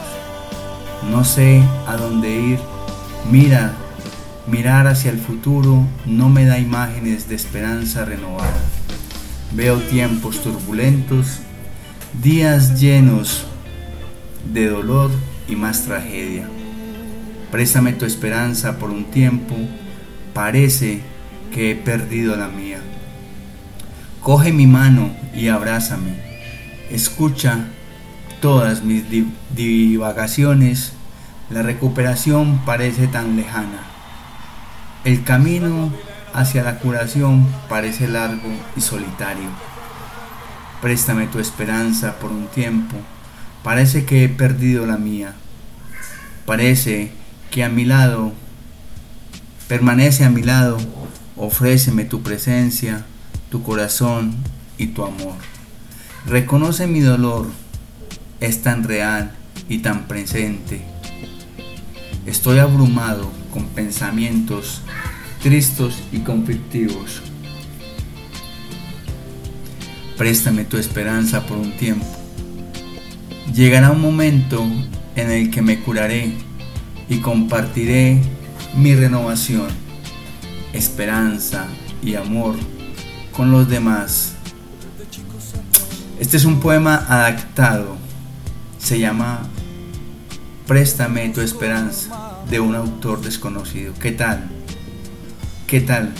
No 1.11 1.23
sé 1.23 1.61
a 1.87 1.95
dónde 1.97 2.31
ir. 2.31 2.59
Mira, 3.29 3.73
mirar 4.47 4.87
hacia 4.87 5.11
el 5.11 5.19
futuro 5.19 5.85
no 6.05 6.29
me 6.29 6.45
da 6.45 6.57
imágenes 6.57 7.29
de 7.29 7.35
esperanza 7.35 8.05
renovada. 8.05 8.57
Veo 9.51 9.77
tiempos 9.81 10.41
turbulentos, 10.41 11.41
días 12.23 12.81
llenos 12.81 13.45
de 14.51 14.67
dolor 14.67 15.11
y 15.47 15.55
más 15.55 15.83
tragedia. 15.83 16.47
Préstame 17.51 17.93
tu 17.93 18.05
esperanza 18.05 18.79
por 18.79 18.89
un 18.89 19.05
tiempo, 19.05 19.53
parece 20.33 21.01
que 21.53 21.69
he 21.69 21.75
perdido 21.75 22.35
la 22.35 22.47
mía. 22.47 22.79
Coge 24.21 24.51
mi 24.51 24.65
mano 24.65 25.11
y 25.35 25.49
abrázame. 25.49 26.32
Escucha 26.89 27.67
todas 28.41 28.83
mis 28.83 29.09
di- 29.09 29.31
divagaciones. 29.55 30.93
La 31.49 31.61
recuperación 31.61 32.61
parece 32.65 33.07
tan 33.07 33.35
lejana. 33.35 33.83
El 35.03 35.23
camino 35.23 35.91
hacia 36.33 36.63
la 36.63 36.79
curación 36.79 37.47
parece 37.69 38.07
largo 38.07 38.49
y 38.75 38.81
solitario. 38.81 39.49
Préstame 40.81 41.27
tu 41.27 41.39
esperanza 41.39 42.15
por 42.19 42.31
un 42.31 42.47
tiempo. 42.47 42.95
Parece 43.63 44.05
que 44.05 44.23
he 44.25 44.29
perdido 44.29 44.85
la 44.85 44.97
mía. 44.97 45.33
Parece 46.45 47.11
que 47.51 47.63
a 47.63 47.69
mi 47.69 47.85
lado, 47.85 48.33
permanece 49.67 50.25
a 50.25 50.29
mi 50.29 50.41
lado, 50.43 50.77
ofréceme 51.37 52.03
tu 52.03 52.21
presencia, 52.21 53.05
tu 53.49 53.63
corazón 53.63 54.35
y 54.77 54.87
tu 54.87 55.05
amor. 55.05 55.35
Reconoce 56.25 56.87
mi 56.87 57.01
dolor, 57.01 57.47
es 58.39 58.61
tan 58.61 58.85
real 58.85 59.33
y 59.67 59.79
tan 59.79 60.07
presente. 60.07 60.81
Estoy 62.25 62.59
abrumado 62.59 63.29
con 63.51 63.65
pensamientos 63.67 64.81
tristos 65.41 66.01
y 66.13 66.19
conflictivos. 66.19 67.21
Préstame 70.17 70.63
tu 70.63 70.77
esperanza 70.77 71.45
por 71.45 71.57
un 71.57 71.75
tiempo. 71.75 72.05
Llegará 73.53 73.91
un 73.91 73.99
momento 73.99 74.65
en 75.17 75.29
el 75.29 75.51
que 75.51 75.61
me 75.61 75.81
curaré 75.81 76.31
y 77.09 77.17
compartiré 77.17 78.21
mi 78.77 78.95
renovación, 78.95 79.67
esperanza 80.71 81.67
y 82.01 82.15
amor 82.15 82.55
con 83.33 83.51
los 83.51 83.67
demás. 83.67 84.32
Este 86.23 86.37
es 86.37 86.45
un 86.45 86.61
poema 86.61 87.05
adaptado. 87.09 87.97
Se 88.79 88.97
llama 88.97 89.41
Préstame 90.65 91.27
tu 91.31 91.41
esperanza 91.41 92.37
de 92.49 92.61
un 92.61 92.75
autor 92.75 93.21
desconocido. 93.21 93.93
¿Qué 93.99 94.13
tal? 94.13 94.45
¿Qué 95.67 95.81
tal? 95.81 96.13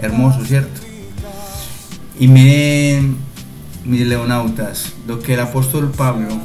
Hermoso, 0.00 0.44
¿cierto? 0.44 0.80
Y 2.18 2.26
miren, 2.26 3.16
mis 3.84 4.00
leonautas, 4.00 4.92
lo 5.06 5.20
que 5.20 5.34
el 5.34 5.40
apóstol 5.40 5.92
Pablo 5.96 6.40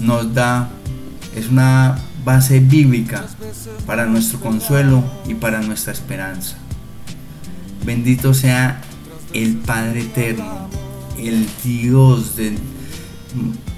nos 0.00 0.34
da 0.34 0.70
es 1.36 1.46
una 1.48 1.98
base 2.24 2.58
bíblica 2.58 3.26
para 3.86 4.06
nuestro 4.06 4.40
consuelo 4.40 5.04
y 5.24 5.34
para 5.34 5.60
nuestra 5.60 5.92
esperanza. 5.92 6.56
Bendito 7.84 8.34
sea 8.34 8.80
el 9.32 9.58
Padre 9.58 10.00
Eterno, 10.00 10.66
el 11.18 11.46
Dios 11.64 12.36
del 12.36 12.58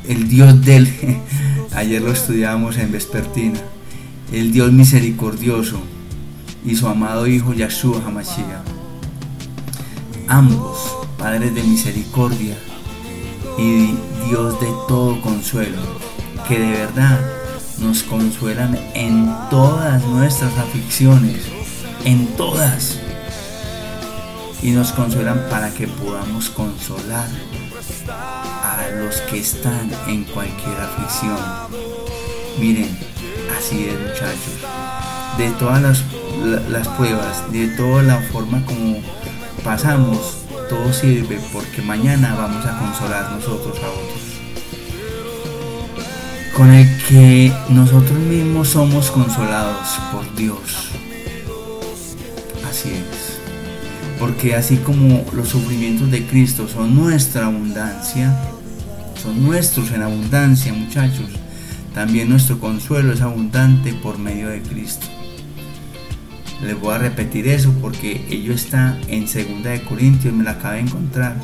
el 0.09 0.29
Dios 0.29 0.65
del 0.65 0.89
ayer 1.75 2.01
lo 2.01 2.13
estudiábamos 2.13 2.77
en 2.79 2.93
vespertina, 2.93 3.61
el 4.33 4.53
Dios 4.53 4.73
misericordioso 4.73 5.81
y 6.65 6.75
su 6.77 6.89
amado 6.89 7.27
Hijo 7.27 7.53
Yahshua 7.53 8.03
Hamashiach. 8.07 8.65
Ambos, 10.29 10.97
padres 11.19 11.55
de 11.55 11.63
misericordia 11.63 12.57
y 13.59 13.95
Dios 14.29 14.61
de 14.61 14.69
todo 14.87 15.21
consuelo, 15.21 15.79
que 16.47 16.59
de 16.59 16.71
verdad 16.71 17.21
nos 17.81 18.03
consuelan 18.03 18.79
en 18.95 19.31
todas 19.51 20.05
nuestras 20.07 20.57
aflicciones, 20.59 21.43
en 22.05 22.27
todas. 22.37 22.99
Y 24.63 24.71
nos 24.73 24.93
consuelan 24.93 25.47
para 25.51 25.71
que 25.71 25.87
podamos 25.87 26.51
consolar 26.51 27.29
a 28.09 28.89
los 28.99 29.17
que 29.23 29.39
están 29.39 29.91
en 30.09 30.25
cualquier 30.25 30.77
aflicción. 30.81 31.39
Miren, 32.59 32.99
así 33.57 33.85
es 33.89 34.01
muchachos. 34.01 34.59
De 35.39 35.51
todas 35.53 35.81
las, 35.81 36.03
la- 36.45 36.69
las 36.69 36.89
pruebas, 36.89 37.51
de 37.53 37.69
toda 37.77 38.03
la 38.03 38.21
forma 38.33 38.65
como 38.67 38.97
pasamos, 39.63 40.39
todo 40.69 40.93
sirve 40.93 41.41
porque 41.53 41.81
mañana 41.81 42.35
vamos 42.37 42.67
a 42.67 42.77
consolar 42.79 43.31
nosotros 43.31 43.77
a 43.79 43.89
otros. 43.91 44.23
Con 46.57 46.73
el 46.73 46.89
que 47.05 47.53
nosotros 47.69 48.19
mismos 48.19 48.71
somos 48.71 49.13
consolados 49.13 49.87
por 50.13 50.35
Dios. 50.35 50.91
Porque 54.19 54.55
así 54.55 54.77
como 54.79 55.25
los 55.33 55.49
sufrimientos 55.49 56.11
de 56.11 56.27
Cristo 56.27 56.67
son 56.67 56.95
nuestra 56.97 57.47
abundancia, 57.47 58.37
son 59.23 59.45
nuestros 59.45 59.93
en 59.93 60.03
abundancia, 60.03 60.73
muchachos, 60.73 61.31
también 61.95 62.29
nuestro 62.29 62.59
consuelo 62.59 63.13
es 63.13 63.21
abundante 63.21 63.93
por 63.93 64.19
medio 64.19 64.49
de 64.49 64.63
Cristo. 64.63 65.07
Les 66.63 66.79
voy 66.79 66.95
a 66.95 66.99
repetir 66.99 67.47
eso 67.47 67.73
porque 67.81 68.27
ello 68.31 68.53
está 68.53 68.99
en 69.07 69.27
2 69.27 69.63
de 69.63 69.83
Corintios, 69.89 70.35
me 70.35 70.43
la 70.43 70.53
acabé 70.53 70.77
de 70.77 70.83
encontrar. 70.83 71.37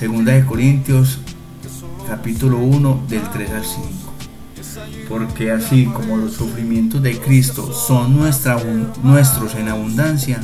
2 0.00 0.24
de 0.24 0.46
Corintios, 0.46 1.18
capítulo 2.08 2.58
1, 2.58 3.04
del 3.08 3.22
3 3.30 3.50
al 3.50 3.64
5. 3.64 4.05
Porque 5.08 5.50
así 5.50 5.86
como 5.86 6.16
los 6.16 6.32
sufrimientos 6.34 7.02
de 7.02 7.18
Cristo 7.18 7.72
son 7.72 8.16
nuestros 8.16 9.54
en 9.54 9.68
abundancia, 9.68 10.40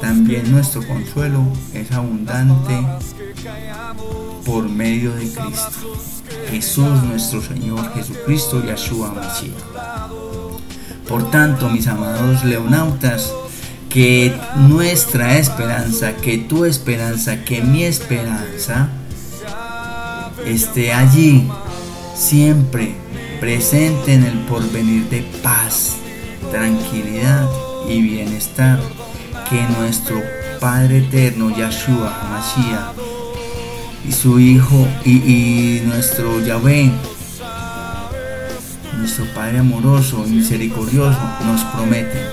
también 0.00 0.50
nuestro 0.50 0.86
consuelo 0.86 1.44
es 1.74 1.90
abundante 1.92 2.74
por 4.44 4.68
medio 4.68 5.14
de 5.14 5.30
Cristo. 5.30 5.98
Jesús 6.50 7.02
nuestro 7.04 7.42
Señor, 7.42 7.92
Jesucristo 7.94 8.64
Yahshua 8.64 9.12
Mashiach. 9.12 10.10
Por 11.08 11.30
tanto, 11.30 11.68
mis 11.68 11.86
amados 11.86 12.44
leonautas, 12.44 13.32
que 13.88 14.32
nuestra 14.56 15.36
esperanza, 15.38 16.16
que 16.16 16.38
tu 16.38 16.64
esperanza, 16.64 17.44
que 17.44 17.60
mi 17.60 17.82
esperanza 17.82 18.88
esté 20.46 20.92
allí, 20.92 21.48
siempre 22.14 22.94
presente 23.40 24.12
en 24.12 24.24
el 24.24 24.38
porvenir 24.40 25.08
de 25.08 25.22
paz, 25.42 25.96
tranquilidad 26.50 27.48
y 27.88 28.02
bienestar 28.02 28.78
que 29.48 29.62
nuestro 29.78 30.22
Padre 30.60 30.98
eterno, 30.98 31.48
Yahshua, 31.56 32.12
Mashiach, 32.30 32.94
y 34.06 34.12
su 34.12 34.38
Hijo, 34.38 34.86
y, 35.06 35.80
nuestro 35.86 36.38
Yahvé, 36.44 36.90
nuestro 38.98 39.24
Padre 39.34 39.60
amoroso 39.60 40.22
y 40.26 40.30
misericordioso, 40.32 41.18
nos 41.46 41.62
promete, 41.64 42.26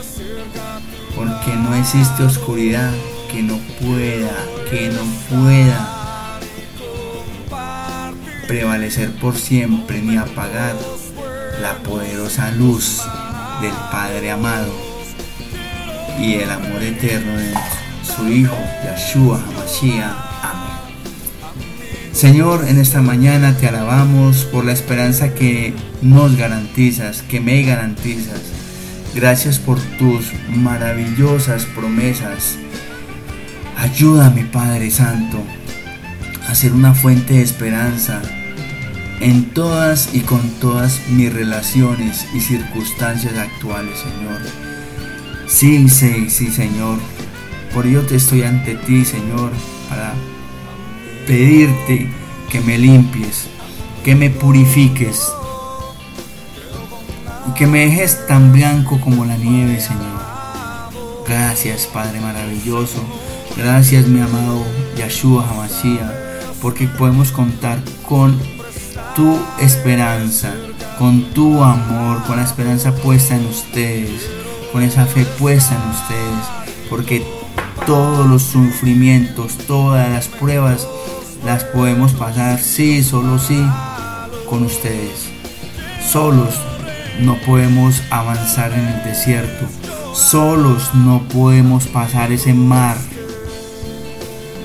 porque 1.15 1.55
no 1.55 1.73
existe 1.73 2.23
oscuridad 2.23 2.91
que 3.31 3.41
no 3.43 3.57
pueda, 3.79 4.35
que 4.69 4.89
no 4.89 5.03
pueda 5.29 5.93
prevalecer 8.47 9.11
por 9.13 9.35
siempre 9.37 10.01
ni 10.01 10.17
apagar 10.17 10.75
la 11.61 11.77
poderosa 11.83 12.51
luz 12.51 13.01
del 13.61 13.73
Padre 13.91 14.31
amado 14.31 14.71
y 16.19 16.35
el 16.35 16.49
amor 16.49 16.81
eterno 16.83 17.37
de 17.37 17.53
su 18.03 18.27
Hijo, 18.29 18.57
Yahshua 18.83 19.43
HaMashiach. 19.47 20.15
Amén. 20.43 20.77
Señor, 22.11 22.65
en 22.67 22.79
esta 22.79 23.01
mañana 23.01 23.55
te 23.57 23.67
alabamos 23.67 24.45
por 24.45 24.65
la 24.65 24.71
esperanza 24.71 25.33
que 25.33 25.73
nos 26.01 26.35
garantizas, 26.35 27.21
que 27.23 27.39
me 27.39 27.63
garantizas. 27.63 28.41
Gracias 29.15 29.59
por 29.59 29.79
tus 29.97 30.31
maravillosas 30.49 31.65
promesas. 31.65 32.57
Ayúdame, 33.77 34.45
Padre 34.45 34.91
Santo, 34.91 35.43
a 36.47 36.55
ser 36.55 36.73
una 36.73 36.93
fuente 36.93 37.35
de 37.35 37.41
esperanza 37.41 38.21
en 39.19 39.45
todas 39.51 40.13
y 40.13 40.21
con 40.21 40.41
todas 40.59 41.01
mis 41.09 41.33
relaciones 41.33 42.25
y 42.33 42.39
circunstancias 42.39 43.33
actuales, 43.37 43.99
Señor. 43.99 44.41
Sí, 45.47 45.89
sí, 45.89 46.29
sí, 46.29 46.51
Señor. 46.51 46.99
Por 47.73 47.85
ello 47.85 48.05
te 48.05 48.15
estoy 48.15 48.43
ante 48.43 48.75
ti, 48.75 49.05
Señor, 49.05 49.51
para 49.89 50.13
pedirte 51.25 52.09
que 52.49 52.61
me 52.61 52.77
limpies, 52.77 53.47
que 54.03 54.15
me 54.15 54.29
purifiques 54.29 55.27
y 57.49 57.53
que 57.53 57.67
me 57.67 57.85
dejes 57.85 58.25
tan 58.27 58.53
blanco 58.53 58.99
como 59.01 59.25
la 59.25 59.37
nieve, 59.37 59.79
Señor. 59.79 60.17
Gracias, 61.27 61.87
Padre 61.87 62.21
maravilloso. 62.21 63.03
Gracias, 63.57 64.07
mi 64.07 64.21
amado 64.21 64.63
Yahshua 64.95 65.49
Hamashiach, 65.49 66.11
porque 66.61 66.87
podemos 66.87 67.31
contar 67.31 67.79
con 68.07 68.39
tu 69.17 69.35
esperanza, 69.57 70.53
con 70.99 71.33
tu 71.33 71.63
amor, 71.63 72.21
con 72.27 72.37
la 72.37 72.43
esperanza 72.43 72.93
puesta 72.93 73.35
en 73.35 73.47
ustedes, 73.47 74.29
con 74.71 74.83
esa 74.83 75.07
fe 75.07 75.25
puesta 75.39 75.73
en 75.73 75.89
ustedes, 75.89 76.45
porque 76.87 77.25
todos 77.87 78.27
los 78.27 78.43
sufrimientos, 78.43 79.57
todas 79.65 80.07
las 80.11 80.27
pruebas 80.27 80.87
las 81.43 81.63
podemos 81.63 82.13
pasar, 82.13 82.59
sí, 82.59 83.03
solo 83.03 83.39
sí, 83.39 83.59
con 84.47 84.61
ustedes. 84.63 85.29
Solos 86.07 86.53
no 87.19 87.37
podemos 87.39 88.03
avanzar 88.11 88.71
en 88.71 88.85
el 88.85 89.03
desierto, 89.03 89.65
solos 90.13 90.93
no 90.93 91.23
podemos 91.23 91.87
pasar 91.87 92.31
ese 92.31 92.53
mar, 92.53 92.97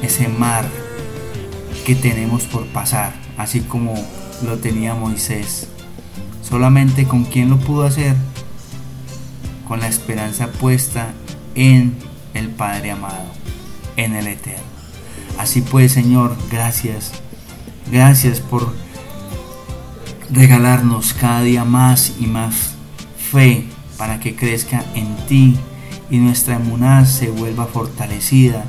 ese 0.02 0.28
mar 0.28 0.66
que 1.86 1.94
tenemos 1.94 2.42
por 2.42 2.66
pasar, 2.66 3.14
así 3.38 3.60
como 3.60 3.94
lo 4.42 4.58
tenía 4.58 4.94
Moisés. 4.94 5.68
Solamente 6.42 7.06
con 7.06 7.24
quién 7.24 7.50
lo 7.50 7.58
pudo 7.58 7.84
hacer? 7.84 8.16
Con 9.66 9.80
la 9.80 9.88
esperanza 9.88 10.48
puesta 10.48 11.12
en 11.54 11.94
el 12.34 12.48
Padre 12.48 12.90
amado, 12.90 13.24
en 13.96 14.14
el 14.14 14.26
Eterno. 14.26 14.62
Así 15.38 15.62
pues, 15.62 15.92
Señor, 15.92 16.36
gracias. 16.50 17.12
Gracias 17.90 18.40
por 18.40 18.72
regalarnos 20.30 21.14
cada 21.14 21.42
día 21.42 21.64
más 21.64 22.14
y 22.20 22.26
más 22.26 22.74
fe 23.30 23.66
para 23.98 24.20
que 24.20 24.34
crezca 24.34 24.84
en 24.94 25.14
ti 25.26 25.56
y 26.10 26.18
nuestra 26.18 26.56
emuná 26.56 27.06
se 27.06 27.30
vuelva 27.30 27.66
fortalecida 27.66 28.64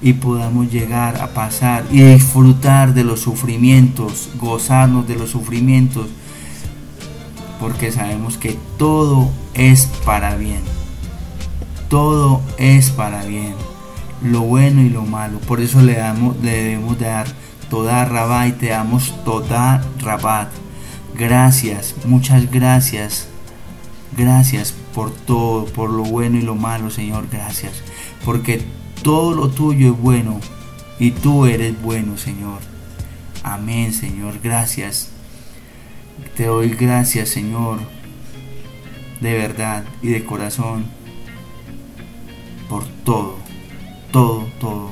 y 0.00 0.12
podamos 0.14 0.70
llegar 0.70 1.20
a 1.20 1.28
pasar 1.28 1.84
y 1.90 2.00
disfrutar 2.00 2.94
de 2.94 3.04
los 3.04 3.20
sufrimientos, 3.20 4.28
gozarnos 4.38 5.08
de 5.08 5.16
los 5.16 5.30
sufrimientos, 5.30 6.06
porque 7.60 7.90
sabemos 7.90 8.38
que 8.38 8.56
todo 8.76 9.30
es 9.54 9.86
para 10.04 10.36
bien. 10.36 10.60
Todo 11.88 12.42
es 12.58 12.90
para 12.90 13.24
bien, 13.24 13.54
lo 14.22 14.42
bueno 14.42 14.82
y 14.82 14.90
lo 14.90 15.02
malo. 15.02 15.38
Por 15.40 15.60
eso 15.60 15.80
le, 15.80 15.94
damos, 15.94 16.40
debemos 16.42 16.98
dar 16.98 17.26
toda 17.70 18.04
rabat 18.04 18.48
y 18.48 18.52
te 18.52 18.66
damos 18.68 19.14
toda 19.24 19.82
rabat. 20.00 20.48
Gracias, 21.16 21.94
muchas 22.04 22.50
gracias. 22.50 23.28
Gracias 24.16 24.74
por 24.94 25.10
todo, 25.12 25.64
por 25.64 25.90
lo 25.90 26.02
bueno 26.02 26.38
y 26.38 26.42
lo 26.42 26.54
malo, 26.54 26.90
Señor. 26.90 27.26
Gracias. 27.30 27.82
Porque 28.24 28.62
todo 29.08 29.34
lo 29.34 29.48
tuyo 29.48 29.92
es 29.92 29.98
bueno 29.98 30.38
y 30.98 31.12
tú 31.12 31.46
eres 31.46 31.80
bueno, 31.80 32.18
Señor. 32.18 32.58
Amén, 33.42 33.94
Señor. 33.94 34.34
Gracias. 34.44 35.08
Te 36.36 36.44
doy 36.44 36.68
gracias, 36.68 37.30
Señor, 37.30 37.78
de 39.22 39.32
verdad 39.32 39.84
y 40.02 40.08
de 40.08 40.26
corazón, 40.26 40.84
por 42.68 42.84
todo, 43.06 43.38
todo, 44.12 44.46
todo. 44.60 44.90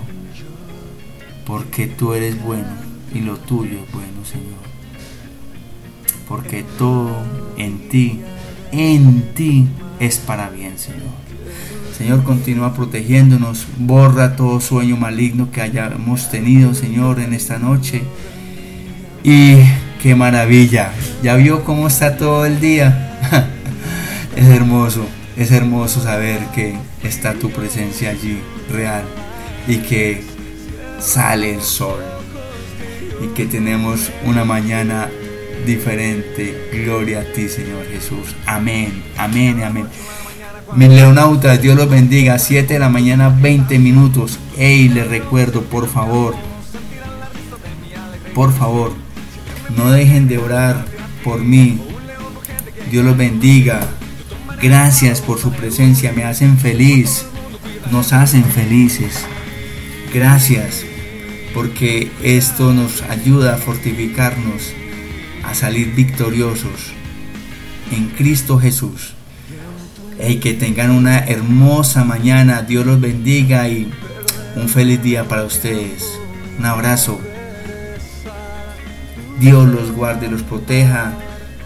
Porque 1.46 1.86
tú 1.86 2.14
eres 2.14 2.42
bueno 2.42 2.70
y 3.12 3.20
lo 3.20 3.36
tuyo 3.36 3.80
es 3.80 3.92
bueno, 3.92 4.24
Señor. 4.24 4.64
Porque 6.26 6.64
todo 6.78 7.22
en 7.58 7.90
ti, 7.90 8.22
en 8.72 9.34
ti 9.34 9.68
es 10.00 10.16
para 10.16 10.48
bien, 10.48 10.78
Señor. 10.78 11.25
Señor, 11.96 12.24
continúa 12.24 12.74
protegiéndonos, 12.74 13.66
borra 13.78 14.36
todo 14.36 14.60
sueño 14.60 14.98
maligno 14.98 15.50
que 15.50 15.62
hayamos 15.62 16.30
tenido, 16.30 16.74
Señor, 16.74 17.20
en 17.20 17.32
esta 17.32 17.58
noche. 17.58 18.02
Y 19.24 19.56
qué 20.02 20.14
maravilla, 20.14 20.92
ya 21.22 21.36
vio 21.36 21.64
cómo 21.64 21.86
está 21.86 22.18
todo 22.18 22.44
el 22.44 22.60
día. 22.60 23.18
es 24.36 24.46
hermoso, 24.46 25.06
es 25.38 25.50
hermoso 25.52 26.02
saber 26.02 26.40
que 26.54 26.76
está 27.02 27.32
tu 27.32 27.50
presencia 27.50 28.10
allí, 28.10 28.40
real, 28.70 29.04
y 29.66 29.78
que 29.78 30.22
sale 31.00 31.54
el 31.54 31.62
sol, 31.62 32.02
y 33.24 33.28
que 33.28 33.46
tenemos 33.46 34.10
una 34.26 34.44
mañana 34.44 35.08
diferente. 35.64 36.68
Gloria 36.84 37.20
a 37.20 37.32
ti, 37.32 37.48
Señor 37.48 37.86
Jesús. 37.90 38.36
Amén, 38.44 39.02
amén, 39.16 39.62
amén. 39.62 39.86
Mis 40.74 40.88
leonautas, 40.88 41.62
Dios 41.62 41.76
los 41.76 41.88
bendiga. 41.88 42.38
7 42.38 42.74
de 42.74 42.80
la 42.80 42.88
mañana, 42.88 43.28
20 43.28 43.78
minutos. 43.78 44.38
Ey, 44.58 44.88
les 44.88 45.06
recuerdo, 45.06 45.62
por 45.62 45.88
favor, 45.88 46.34
por 48.34 48.52
favor, 48.52 48.92
no 49.76 49.90
dejen 49.90 50.28
de 50.28 50.38
orar 50.38 50.84
por 51.24 51.40
mí. 51.40 51.78
Dios 52.90 53.04
los 53.04 53.16
bendiga. 53.16 53.80
Gracias 54.60 55.20
por 55.20 55.38
su 55.38 55.52
presencia, 55.52 56.12
me 56.12 56.24
hacen 56.24 56.58
feliz, 56.58 57.26
nos 57.90 58.12
hacen 58.12 58.44
felices. 58.44 59.24
Gracias 60.12 60.84
porque 61.54 62.10
esto 62.22 62.74
nos 62.74 63.02
ayuda 63.02 63.54
a 63.54 63.58
fortificarnos, 63.58 64.72
a 65.44 65.54
salir 65.54 65.94
victoriosos 65.94 66.92
en 67.92 68.08
Cristo 68.08 68.58
Jesús. 68.58 69.15
Y 70.28 70.36
que 70.36 70.54
tengan 70.54 70.90
una 70.90 71.18
hermosa 71.18 72.04
mañana. 72.04 72.62
Dios 72.62 72.86
los 72.86 73.00
bendiga 73.00 73.68
y 73.68 73.90
un 74.56 74.68
feliz 74.68 75.02
día 75.02 75.24
para 75.24 75.44
ustedes. 75.44 76.18
Un 76.58 76.64
abrazo. 76.64 77.20
Dios 79.38 79.68
los 79.68 79.92
guarde, 79.92 80.28
los 80.28 80.42
proteja. 80.42 81.12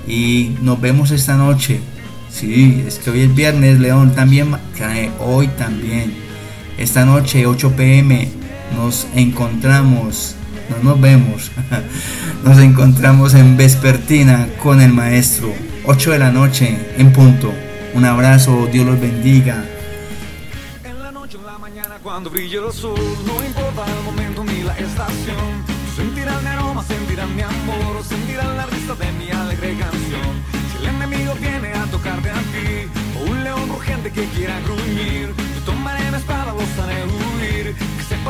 Y 0.07 0.57
nos 0.63 0.81
vemos 0.81 1.11
esta 1.11 1.37
noche. 1.37 1.81
Sí, 2.31 2.85
es 2.87 2.99
que 2.99 3.11
hoy 3.11 3.21
es 3.23 3.35
viernes, 3.35 3.79
León. 3.79 4.15
También, 4.15 4.57
hoy 5.21 5.49
también. 5.49 6.13
Esta 6.79 7.05
noche, 7.05 7.47
8 7.47 7.73
pm, 7.77 8.29
nos 8.77 9.07
encontramos. 9.15 10.35
No 10.71 10.91
nos 10.91 11.01
vemos. 11.01 11.51
Nos 12.45 12.59
encontramos 12.59 13.35
en 13.35 13.59
Vespertina 13.59 14.49
con 14.63 14.81
el 14.81 14.93
maestro. 14.95 15.53
8 15.85 16.13
de 16.13 16.19
la 16.19 16.31
noche 16.31 16.75
en 16.97 17.13
punto. 17.13 17.53
Un 17.93 18.05
abrazo, 18.05 18.69
Dios 18.71 18.87
los 18.87 19.01
bendiga. 19.01 19.65
En 20.85 21.03
la 21.03 21.11
noche, 21.11 21.37
en 21.39 21.45
la 21.45 21.59
mañana, 21.59 21.99
cuando 22.03 22.31
brille 22.31 22.59
el 22.59 22.73
sol, 22.73 22.95
no 23.27 23.45
importa 23.45 23.85
el 23.85 24.05
momento 24.05 24.45
ni 24.45 24.63
la 24.63 24.77
estación. 24.79 25.65
Sentirán 25.97 26.43
mi 26.43 26.51
aroma, 26.51 26.85
sentirán 26.85 27.35
mi 27.35 27.43
amor, 27.43 28.03
sentirán 28.05 28.57
la 28.57 28.67
risa 28.67 28.95
de 28.95 29.13
mi 29.13 29.31
alegre 29.31 29.77
canción. 29.77 30.31
Si 30.71 30.79
el 30.83 30.95
enemigo 30.95 31.35
viene 31.35 31.73
a 31.73 31.85
tocarte 31.87 32.31
a 32.31 32.41
ti, 32.53 32.89
o 33.19 33.31
un 33.31 33.43
león 33.43 33.69
rugiente 33.69 34.13
que 34.13 34.25
quiera 34.27 34.61
gruñir, 34.61 35.35
yo 35.57 35.63
tomaré 35.67 36.11
mi 36.11 36.17
espada, 36.17 36.55
los 36.55 36.79
haré 36.79 37.05
huir. 37.05 37.75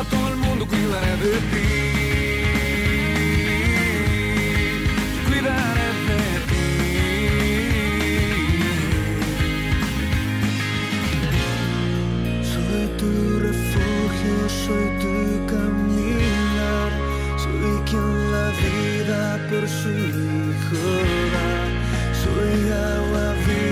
todo 0.09 0.27
el 0.29 0.37
mundo 0.37 0.65
cuidaré 0.65 1.17
de 1.17 1.37
ti. 1.51 1.67
Cuidaré 5.27 5.80
soy 14.71 14.87
tu 15.01 15.45
caminar, 15.53 16.91
soy 17.43 17.73
quien 17.89 18.31
la 18.31 18.47
vida 18.63 19.21
por 19.49 19.67
su 19.67 19.89
hijo 19.89 20.83
da, 21.33 21.49
soy 22.23 22.71
agua 22.71 23.33
viva. 23.45 23.70